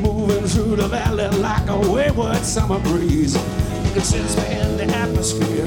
moving 0.00 0.46
through 0.46 0.76
the 0.76 0.88
valley 0.88 1.28
like 1.40 1.68
a 1.68 1.78
wayward 1.92 2.38
summer 2.38 2.78
breeze. 2.78 3.34
You 3.34 3.92
can 3.92 4.02
sense 4.02 4.34
me 4.34 4.46
in 4.60 4.78
the 4.78 4.84
atmosphere, 4.96 5.66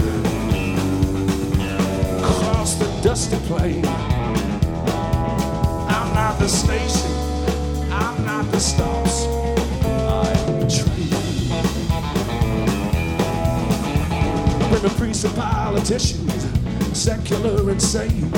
across 2.18 2.74
the 2.76 2.88
dusty 3.04 3.38
plain. 3.46 3.86
I'm 5.86 6.14
not 6.16 6.40
the 6.40 6.48
station, 6.48 7.12
I'm 7.92 8.26
not 8.26 8.52
the 8.52 8.60
stops. 8.60 9.33
Priests, 15.04 15.26
and 15.26 15.36
politicians, 15.36 16.98
secular 16.98 17.70
and 17.70 17.82
sane, 17.82 18.32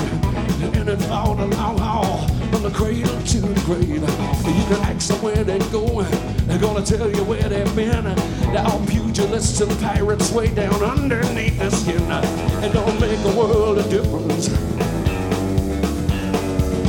and 0.74 0.90
it 0.90 1.10
all 1.12 1.36
the 1.36 1.46
long 1.58 1.78
haul 1.78 2.28
from 2.50 2.64
the 2.64 2.72
cradle 2.72 3.22
to 3.22 3.40
the 3.40 3.62
grave. 3.66 3.88
You 3.92 4.66
can 4.66 4.82
ask 4.90 5.10
them 5.10 5.22
where 5.22 5.44
they're 5.44 5.60
going, 5.72 6.10
they're 6.48 6.58
gonna 6.58 6.84
tell 6.84 7.08
you 7.16 7.24
where 7.24 7.48
they've 7.48 7.76
been. 7.76 8.06
They're 8.52 8.66
all 8.66 8.84
pugilists 8.88 9.62
and 9.62 9.80
pirates 9.80 10.32
way 10.32 10.48
down 10.56 10.82
underneath 10.82 11.60
the 11.60 11.70
skin, 11.70 12.02
and 12.02 12.74
don't 12.74 13.00
make 13.00 13.20
a 13.20 13.38
world 13.38 13.78
of 13.78 13.88
difference. 13.88 14.48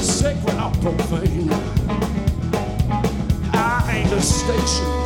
Sacred 0.00 0.56
or 0.56 0.72
profane. 0.80 1.50
I 3.52 3.98
ain't 3.98 4.12
a 4.12 4.22
stations, 4.22 5.05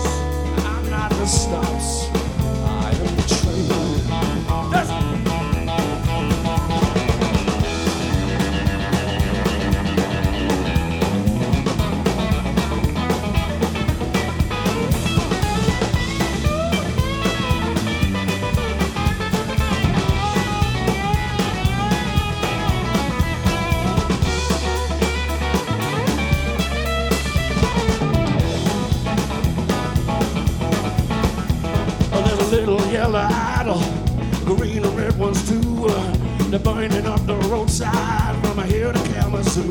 idol, 33.40 33.80
green 34.44 34.84
and 34.84 34.96
red 34.96 35.18
ones 35.18 35.48
too. 35.48 35.88
They're 36.50 36.58
burning 36.58 37.06
up 37.06 37.24
the 37.26 37.36
roadside 37.48 38.34
from 38.44 38.58
here 38.64 38.92
to 38.92 38.98
Kalamazoo. 39.12 39.70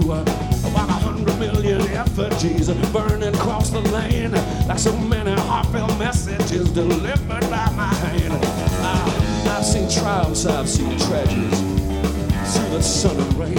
About 0.70 0.90
a 0.90 0.94
hundred 0.94 1.38
million 1.38 1.82
effigies 1.90 2.70
burning 2.94 3.36
across 3.36 3.70
the 3.70 3.82
land, 3.92 4.34
like 4.68 4.80
so 4.80 4.96
many 4.98 5.32
heartfelt 5.42 5.98
messages 6.00 6.70
delivered 6.72 7.50
by 7.50 7.70
my 7.76 7.94
hand. 7.94 8.34
I, 8.82 9.58
I've 9.58 9.66
seen 9.66 9.90
triumphs, 9.90 10.46
I've 10.46 10.70
seen 10.70 10.98
tragedies 11.00 11.60
through 12.54 12.70
the 12.70 12.82
sun 12.82 13.18
and 13.20 13.34
rain. 13.34 13.58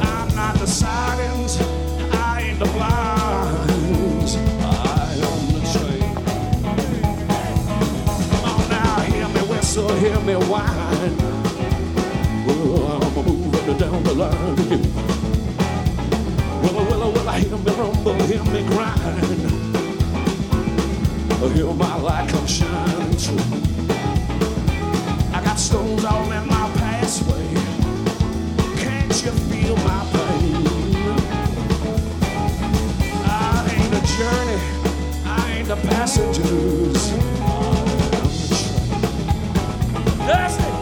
I'm 0.00 0.34
not 0.34 0.54
the 0.58 0.66
silence, 0.66 1.60
I 2.14 2.42
ain't 2.42 2.58
the 2.58 2.64
blinds. 2.66 3.25
Hear 9.98 10.20
me 10.20 10.34
whine. 10.34 11.16
Well, 12.46 13.02
I'm 13.02 13.14
moving 13.24 13.78
down 13.78 14.02
the 14.02 14.14
line. 14.14 14.56
Well, 16.62 16.84
well, 16.84 17.12
well, 17.12 17.28
I 17.28 17.40
hear 17.40 17.56
me 17.56 17.72
rumble, 17.72 18.14
hear 18.26 18.44
me 18.44 18.62
grind. 18.66 19.56
Hear 21.54 21.72
my 21.72 21.96
light 21.96 22.28
come 22.28 22.46
shining 22.46 23.12
through. 23.12 23.38
I 25.32 25.40
got 25.44 25.58
stones 25.58 26.04
all 26.04 26.30
in 26.32 26.46
my 26.48 26.70
pathway. 26.76 27.46
Can't 28.76 29.24
you 29.24 29.30
feel 29.30 29.76
my 29.76 30.04
pain? 30.12 30.66
I 33.24 33.28
ain't 33.72 33.94
a 33.94 34.02
journey, 34.16 34.58
I 35.24 35.52
ain't 35.58 35.68
the 35.68 35.76
passengers. 35.88 37.45
I'm 40.28 40.50
the 40.50 40.56
train. 40.56 40.75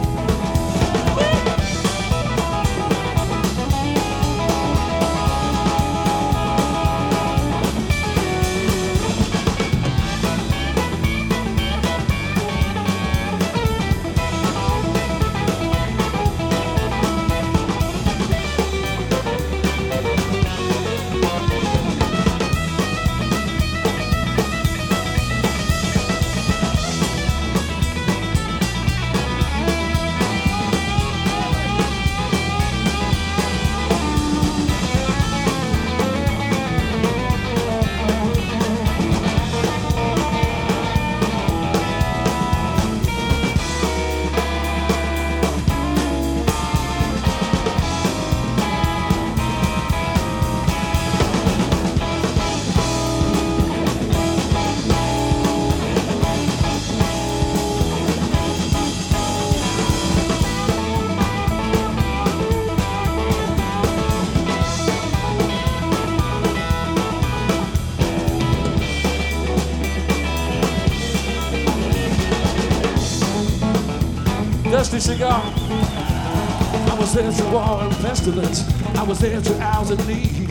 Cigar. 75.05 75.43
I 75.45 76.97
was 76.99 77.13
there 77.13 77.31
to 77.31 77.45
war 77.51 77.83
and 77.83 77.93
pestilence. 77.97 78.65
I 78.97 79.03
was 79.03 79.19
there 79.19 79.39
to 79.39 79.61
hours 79.61 79.91
of 79.91 80.09
need. 80.09 80.49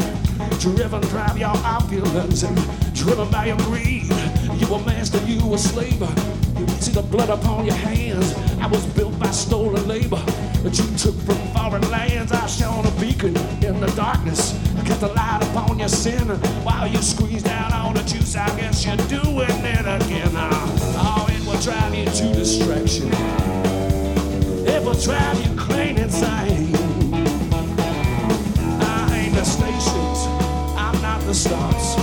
Driven, 0.60 1.02
drive 1.10 1.40
your 1.40 1.58
opulence 1.66 2.44
and 2.44 2.56
driven 2.94 3.32
by 3.32 3.48
your 3.48 3.58
greed. 3.58 4.14
You 4.60 4.68
were 4.72 4.84
master, 4.86 5.18
you 5.26 5.44
were 5.44 5.58
slave. 5.58 6.00
You 6.60 6.68
see 6.78 6.92
the 6.92 7.02
blood 7.02 7.30
upon 7.30 7.66
your 7.66 7.74
hands. 7.74 8.36
I 8.62 8.68
was 8.68 8.86
built 8.94 9.18
by 9.18 9.32
stolen 9.32 9.88
labor 9.88 10.22
that 10.62 10.78
you 10.78 10.86
took 10.98 11.16
from 11.26 11.40
foreign 11.56 11.90
lands. 11.90 12.32
I 12.32 12.46
shone 12.46 12.86
a 12.86 12.92
beacon 13.02 13.36
in 13.66 13.80
the 13.80 13.92
darkness. 13.96 14.54
I 14.78 14.84
kept 14.84 15.02
the 15.02 15.08
light 15.08 15.40
upon 15.50 15.80
your 15.80 15.90
sin 15.90 16.28
while 16.64 16.88
you 16.88 17.02
squeezed 17.02 17.48
out 17.48 17.74
all 17.74 17.92
the 17.92 18.04
juice. 18.04 18.36
I 18.36 18.46
guess 18.60 18.86
you're 18.86 18.98
doing 19.08 19.50
it 19.50 19.86
again. 19.98 20.32
Oh, 20.36 21.26
it 21.28 21.44
will 21.44 21.60
drive 21.60 21.96
you 21.96 22.06
to 22.06 22.34
distraction. 22.34 23.10
Stars. 31.34 32.03